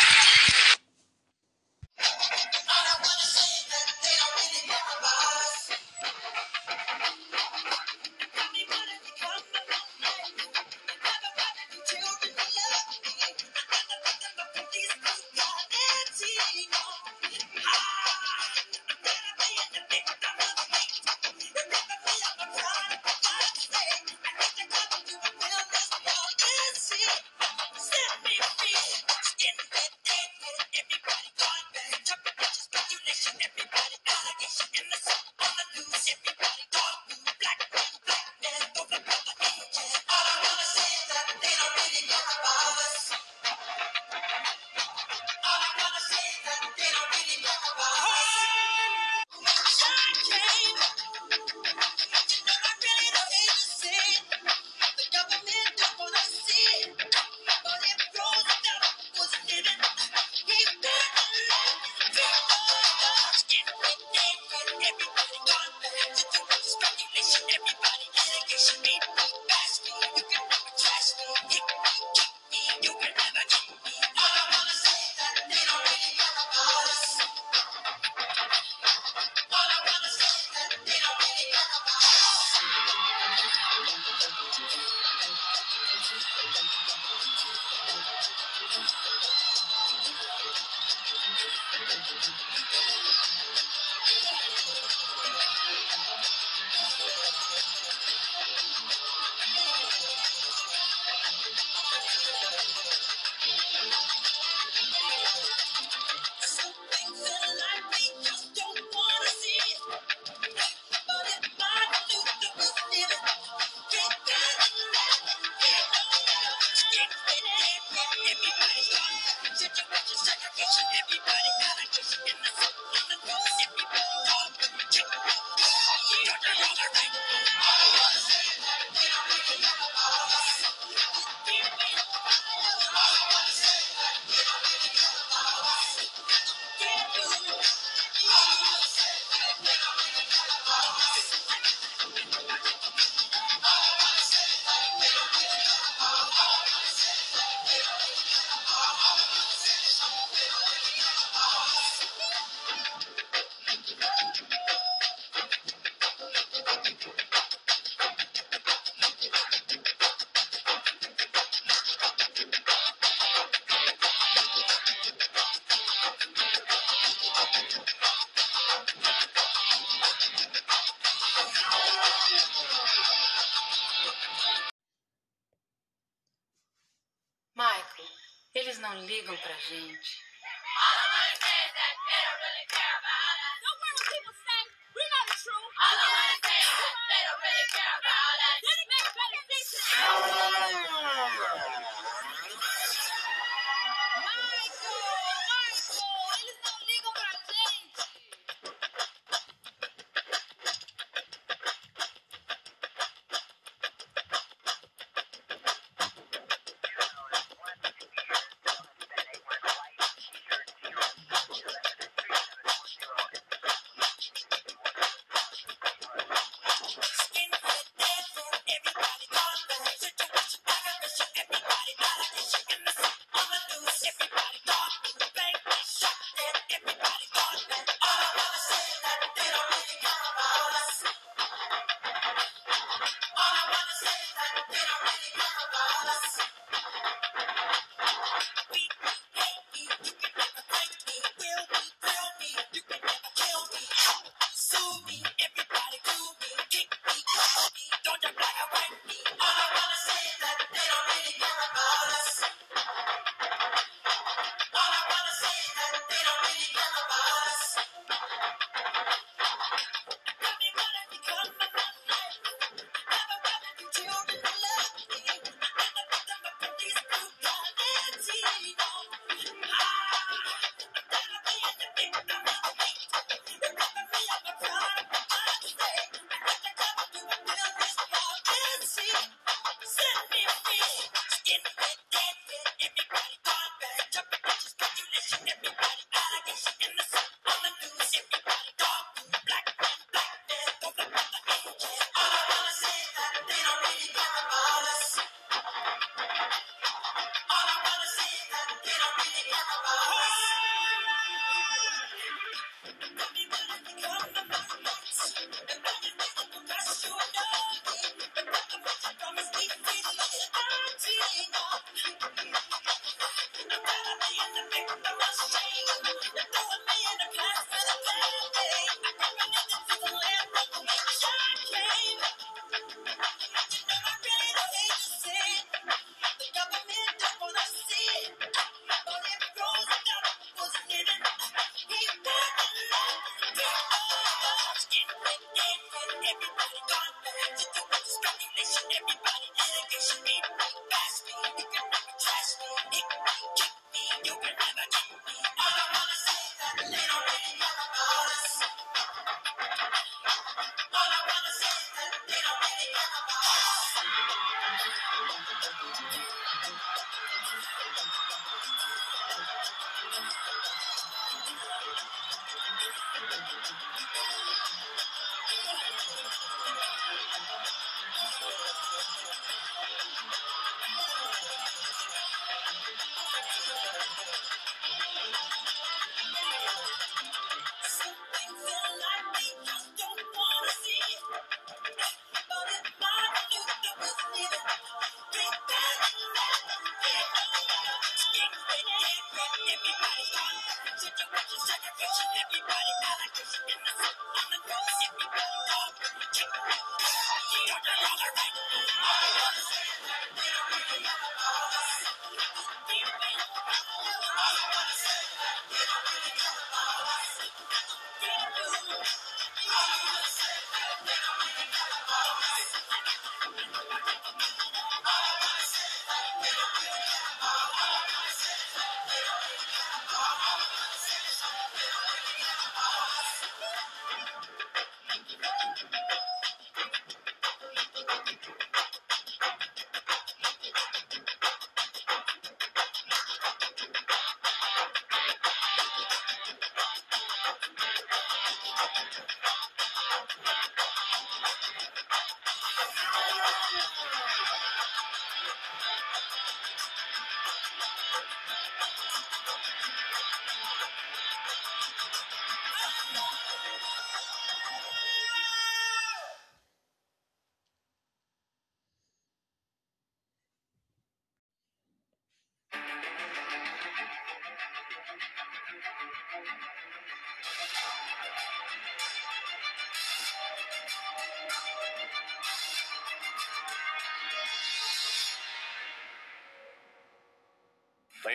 Eles 178.54 178.78
não 178.78 179.04
ligam 179.04 179.36
pra 179.36 179.54
gente. 179.68 180.33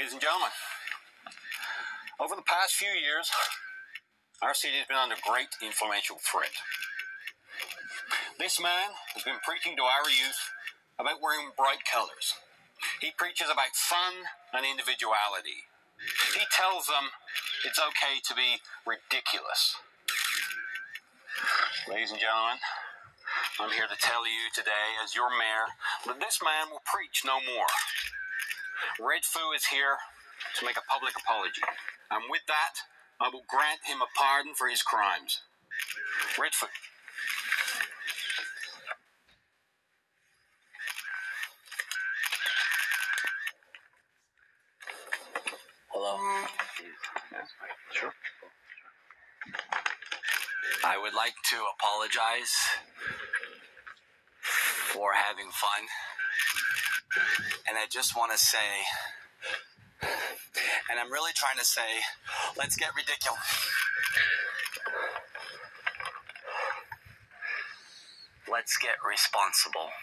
Ladies 0.09 0.25
and 0.25 0.33
gentlemen, 0.33 0.57
over 2.17 2.33
the 2.33 2.49
past 2.49 2.73
few 2.73 2.89
years, 2.97 3.29
our 4.41 4.57
city 4.57 4.81
has 4.81 4.89
been 4.89 4.97
under 4.97 5.13
great 5.21 5.53
influential 5.61 6.17
threat. 6.17 6.49
This 8.41 8.57
man 8.57 8.97
has 9.13 9.21
been 9.21 9.37
preaching 9.45 9.77
to 9.77 9.85
our 9.85 10.09
youth 10.09 10.41
about 10.97 11.21
wearing 11.21 11.53
bright 11.53 11.85
colors. 11.85 12.33
He 13.05 13.13
preaches 13.21 13.53
about 13.53 13.77
fun 13.77 14.25
and 14.49 14.65
individuality. 14.65 15.69
He 16.33 16.41
tells 16.57 16.89
them 16.89 17.13
it's 17.61 17.77
okay 17.77 18.17
to 18.17 18.33
be 18.33 18.65
ridiculous. 18.89 19.77
Ladies 21.85 22.09
and 22.09 22.17
gentlemen, 22.17 22.57
I'm 23.61 23.69
here 23.77 23.85
to 23.85 23.99
tell 24.01 24.25
you 24.25 24.49
today, 24.57 24.97
as 25.05 25.13
your 25.13 25.29
mayor, 25.29 25.77
that 26.09 26.17
this 26.17 26.41
man 26.41 26.73
will 26.73 26.81
preach 26.81 27.21
no 27.21 27.37
more. 27.45 27.69
Redfoo 28.99 29.55
is 29.55 29.65
here 29.65 29.95
to 30.57 30.65
make 30.65 30.75
a 30.75 30.81
public 30.91 31.13
apology. 31.17 31.61
And 32.11 32.21
with 32.29 32.41
that, 32.47 32.75
I 33.21 33.29
will 33.29 33.43
grant 33.47 33.79
him 33.85 34.01
a 34.01 34.07
pardon 34.17 34.53
for 34.55 34.67
his 34.67 34.81
crimes. 34.81 35.39
Redfoo. 36.35 36.67
Hello. 45.91 46.17
Sure. 47.93 48.13
I 50.83 50.97
would 50.97 51.13
like 51.13 51.35
to 51.51 51.57
apologize 51.77 52.53
for 54.41 55.11
having 55.13 55.49
fun. 55.51 55.87
And 57.69 57.77
I 57.77 57.85
just 57.85 58.17
want 58.17 58.31
to 58.31 58.37
say, 58.37 58.57
and 60.89 60.97
I'm 60.99 61.11
really 61.11 61.33
trying 61.35 61.59
to 61.59 61.65
say, 61.65 62.01
let's 62.57 62.75
get 62.75 62.89
ridiculous. 62.97 63.37
Let's 68.49 68.75
get 68.81 68.97
responsible. 69.05 69.93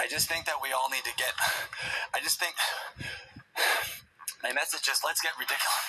I 0.00 0.08
just 0.08 0.32
think 0.32 0.46
that 0.46 0.56
we 0.64 0.72
all 0.72 0.88
need 0.88 1.04
to 1.04 1.12
get, 1.20 1.36
I 2.16 2.24
just 2.24 2.40
think, 2.40 2.56
my 4.42 4.56
message 4.56 4.88
is 4.88 5.04
let's 5.04 5.20
get 5.20 5.36
ridiculous. 5.36 5.84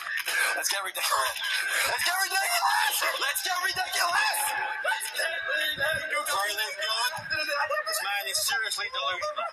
Let's 0.59 0.67
get 0.67 0.83
ridiculous. 0.83 1.39
Let's 1.87 2.03
get 2.03 2.19
ridiculous. 2.19 2.99
Let's 3.23 3.41
get 3.47 3.55
ridiculous. 3.63 4.43
Let's 4.83 5.07
get 5.07 5.23
ridiculous. 5.23 5.40
This 5.71 5.79
man 8.03 8.23
is 8.27 8.37
seriously 8.43 8.87
delusional. 8.91 9.51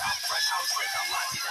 I'm 0.00 0.18
fresh, 0.24 0.48
I'm 0.56 0.64
sick, 0.72 0.92
I'm 0.96 1.08
lucky, 1.12 1.41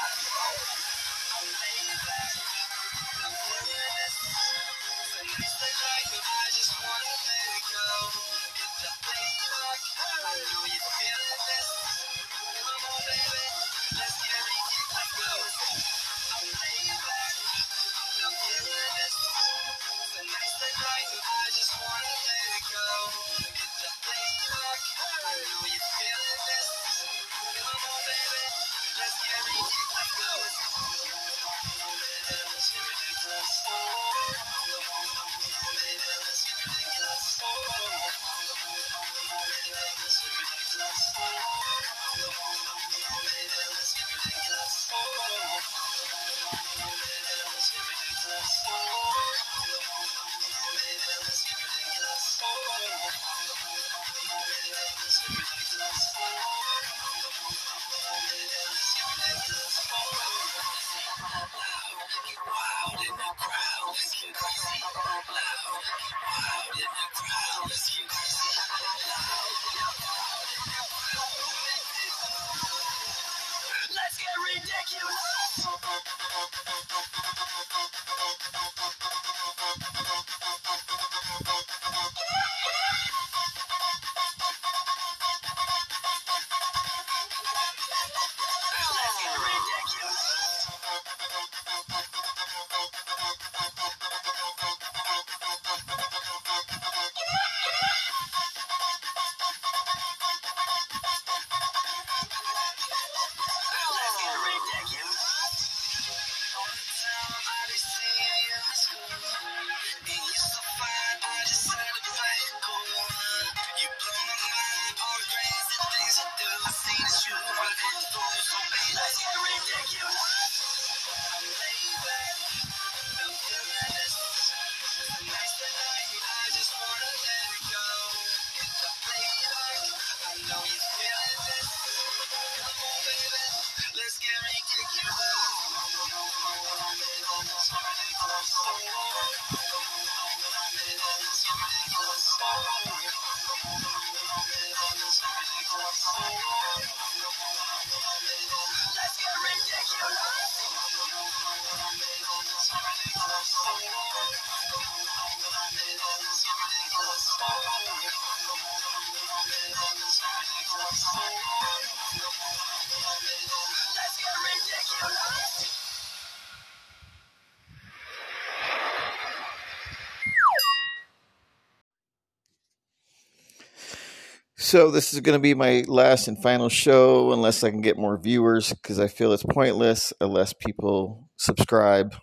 So 174.72 174.90
this 174.90 175.14
is 175.14 175.20
going 175.20 175.38
to 175.38 175.42
be 175.42 175.54
my 175.54 175.84
last 175.90 176.30
and 176.30 176.42
final 176.42 176.70
show, 176.70 177.34
unless 177.34 177.62
I 177.62 177.72
can 177.72 177.82
get 177.82 177.98
more 177.98 178.18
viewers, 178.18 178.72
because 178.72 179.02
I 179.02 179.10
feel 179.10 179.34
it's 179.34 179.44
pointless 179.44 180.14
unless 180.22 180.54
people 180.54 181.30
subscribe 181.36 182.16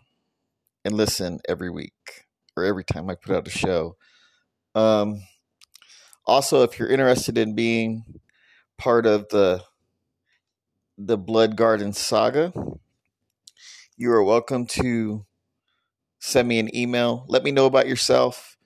and 0.83 0.95
listen 0.95 1.41
every 1.47 1.69
week 1.69 2.25
or 2.57 2.65
every 2.65 2.85
time 2.85 3.11
I 3.11 3.17
put 3.17 3.37
out 3.37 3.47
a 3.47 3.51
show. 3.51 3.99
Um, 4.75 5.21
also, 6.25 6.63
if 6.63 6.79
you're 6.79 6.89
interested 6.89 7.37
in 7.37 7.55
being 7.55 8.05
part 8.79 9.05
of 9.05 9.29
the 9.29 9.63
the 10.97 11.19
Blood 11.19 11.55
Garden 11.55 11.93
saga, 11.93 12.55
you 13.99 14.11
are 14.11 14.25
welcome 14.25 14.65
to 14.69 15.27
send 16.19 16.49
me 16.49 16.59
an 16.59 16.75
email. 16.75 17.27
Let 17.29 17.45
me 17.45 17.51
know 17.51 17.67
about 17.67 17.89
yourself. 17.89 18.57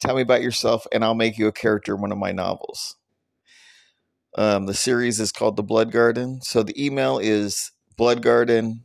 Tell 0.00 0.16
me 0.16 0.22
about 0.22 0.42
yourself, 0.42 0.84
and 0.90 1.04
I'll 1.04 1.14
make 1.14 1.38
you 1.38 1.46
a 1.46 1.52
character 1.52 1.94
in 1.94 2.00
one 2.00 2.10
of 2.10 2.18
my 2.18 2.32
novels. 2.32 2.96
Um, 4.36 4.66
the 4.66 4.74
series 4.74 5.20
is 5.20 5.30
called 5.30 5.54
The 5.56 5.62
Blood 5.62 5.92
Garden. 5.92 6.40
So 6.42 6.62
the 6.62 6.84
email 6.84 7.18
is 7.18 7.70
bloodgarden2021 7.98 8.78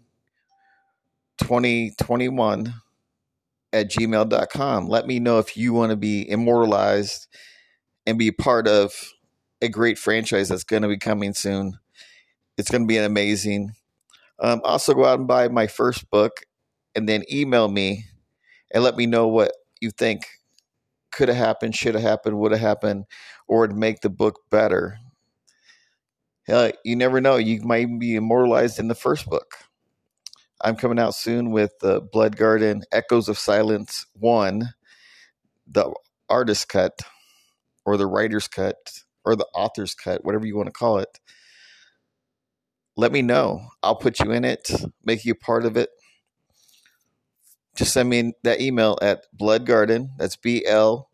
at 3.73 3.89
gmail.com. 3.89 4.87
Let 4.87 5.07
me 5.07 5.19
know 5.19 5.39
if 5.39 5.57
you 5.57 5.73
want 5.73 5.89
to 5.89 5.95
be 5.95 6.29
immortalized 6.29 7.27
and 8.05 8.19
be 8.19 8.31
part 8.31 8.67
of 8.67 8.93
a 9.61 9.69
great 9.69 9.97
franchise 9.97 10.49
that's 10.49 10.63
going 10.63 10.83
to 10.83 10.87
be 10.87 10.97
coming 10.97 11.33
soon. 11.33 11.79
It's 12.57 12.69
going 12.69 12.83
to 12.83 12.87
be 12.87 12.97
an 12.97 13.05
amazing. 13.05 13.73
Um, 14.39 14.61
also, 14.63 14.93
go 14.93 15.05
out 15.05 15.19
and 15.19 15.27
buy 15.27 15.47
my 15.47 15.67
first 15.67 16.09
book 16.09 16.41
and 16.95 17.09
then 17.09 17.23
email 17.31 17.67
me 17.67 18.05
and 18.71 18.83
let 18.83 18.95
me 18.95 19.05
know 19.05 19.27
what 19.27 19.51
you 19.81 19.91
think 19.91 20.27
could 21.11 21.27
have 21.27 21.37
happened, 21.37 21.75
should 21.75 21.95
have 21.95 22.03
happened, 22.03 22.37
would 22.37 22.51
have 22.51 22.61
happened, 22.61 23.05
or 23.47 23.61
would 23.61 23.75
make 23.75 24.01
the 24.01 24.09
book 24.09 24.41
better. 24.49 24.99
Hell, 26.49 26.71
you 26.85 26.97
never 26.97 27.21
know. 27.21 27.37
You 27.37 27.61
might 27.63 27.87
be 27.99 28.15
immortalized 28.15 28.79
in 28.79 28.89
the 28.89 28.95
first 28.95 29.27
book. 29.27 29.55
I'm 30.61 30.77
coming 30.77 30.99
out 30.99 31.15
soon 31.15 31.51
with 31.51 31.73
the 31.81 32.01
Blood 32.01 32.37
Garden 32.37 32.83
Echoes 32.91 33.29
of 33.29 33.39
Silence 33.39 34.07
1, 34.15 34.73
the 35.67 35.93
artist 36.29 36.69
cut. 36.69 36.93
or 37.85 37.97
the 37.97 38.07
writer's 38.07 38.47
cut 38.47 38.77
or 39.25 39.35
the 39.35 39.47
author's 39.55 39.95
cut, 39.95 40.25
whatever 40.25 40.47
you 40.47 40.55
want 40.55 40.67
to 40.67 40.73
call 40.73 40.99
it, 40.99 41.19
let 42.97 43.11
me 43.11 43.21
know. 43.21 43.61
I'll 43.83 43.95
put 43.95 44.19
you 44.19 44.31
in 44.31 44.45
it, 44.45 44.71
make 45.05 45.25
you 45.25 45.35
part 45.35 45.65
of 45.65 45.77
it. 45.77 45.89
Just 47.75 47.93
send 47.93 48.09
me 48.09 48.33
that 48.43 48.61
email 48.61 48.97
at 49.01 49.25
Blood 49.33 49.65
Garden. 49.65 50.11
That's 50.17 50.37
B 50.37 50.65
L 50.65 51.09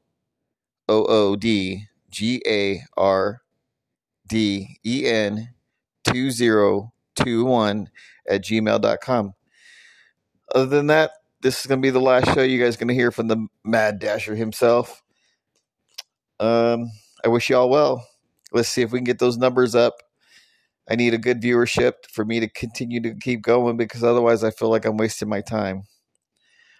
O 0.89 1.05
O 1.05 1.35
D 1.35 1.87
G 2.09 2.43
A 2.47 2.83
R 2.97 3.41
D 4.27 4.79
E 4.85 5.05
N 5.07 5.49
2021 6.05 7.89
at 8.29 8.43
gmail.com. 8.43 9.33
Other 10.55 10.65
than 10.67 10.87
that, 10.87 11.11
this 11.41 11.59
is 11.61 11.67
going 11.67 11.81
to 11.81 11.85
be 11.85 11.91
the 11.91 12.01
last 12.01 12.33
show 12.33 12.43
you 12.43 12.63
guys 12.63 12.75
are 12.75 12.79
going 12.79 12.87
to 12.89 12.93
hear 12.95 13.11
from 13.11 13.27
the 13.27 13.47
Mad 13.63 13.99
Dasher 13.99 14.35
himself. 14.35 15.03
Um, 16.39 16.91
I 17.25 17.29
wish 17.29 17.49
you 17.49 17.57
all 17.57 17.69
well. 17.69 18.07
Let's 18.53 18.69
see 18.69 18.81
if 18.83 18.91
we 18.91 18.99
can 18.99 19.05
get 19.05 19.19
those 19.19 19.37
numbers 19.37 19.75
up. 19.75 19.95
I 20.89 20.95
need 20.95 21.13
a 21.15 21.19
good 21.19 21.41
viewership 21.41 21.93
for 22.11 22.25
me 22.25 22.39
to 22.41 22.49
continue 22.49 23.01
to 23.01 23.15
keep 23.15 23.41
going 23.43 23.77
because 23.77 24.03
otherwise 24.03 24.43
I 24.43 24.51
feel 24.51 24.69
like 24.69 24.85
I'm 24.85 24.97
wasting 24.97 25.29
my 25.29 25.41
time. 25.41 25.83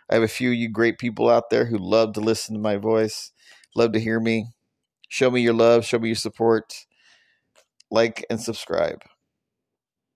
I 0.10 0.16
have 0.16 0.24
a 0.24 0.28
few 0.30 0.50
of 0.52 0.56
you 0.56 0.70
great 0.70 1.00
people 1.00 1.30
out 1.30 1.50
there 1.50 1.66
who 1.66 1.78
love 1.78 2.14
to 2.14 2.22
listen 2.22 2.56
to 2.56 2.62
my 2.62 2.78
voice, 2.78 3.32
love 3.76 3.94
to 3.94 4.00
hear 4.00 4.20
me. 4.20 4.48
Show 5.10 5.32
me 5.32 5.42
your 5.42 5.54
love, 5.54 5.86
show 5.86 6.00
me 6.00 6.10
your 6.10 6.16
support. 6.16 6.86
Like 7.92 8.26
and 8.30 8.40
subscribe. 8.40 9.02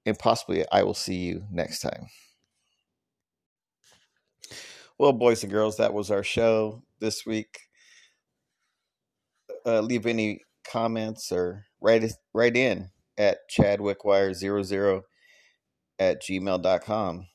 And 0.06 0.18
possibly 0.18 0.66
I 0.72 0.84
will 0.84 0.94
see 0.94 1.18
you 1.18 1.46
next 1.52 1.82
time. 1.82 2.08
Well, 4.98 5.14
boys 5.14 5.44
and 5.44 5.52
girls, 5.52 5.78
that 5.78 5.94
was 5.94 6.12
our 6.12 6.24
show 6.24 6.84
this 7.00 7.26
week. 7.26 7.60
Uh, 9.66 9.82
leave 9.82 10.06
any 10.06 10.42
comments 10.70 11.32
or 11.32 11.66
write 11.80 12.12
write 12.34 12.58
in 12.58 12.90
at 13.18 13.38
chadwickwire00 13.50 15.02
at 16.00 16.22
gmail.com. 16.22 17.28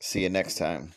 See 0.00 0.22
you 0.22 0.30
next 0.30 0.56
time. 0.56 0.92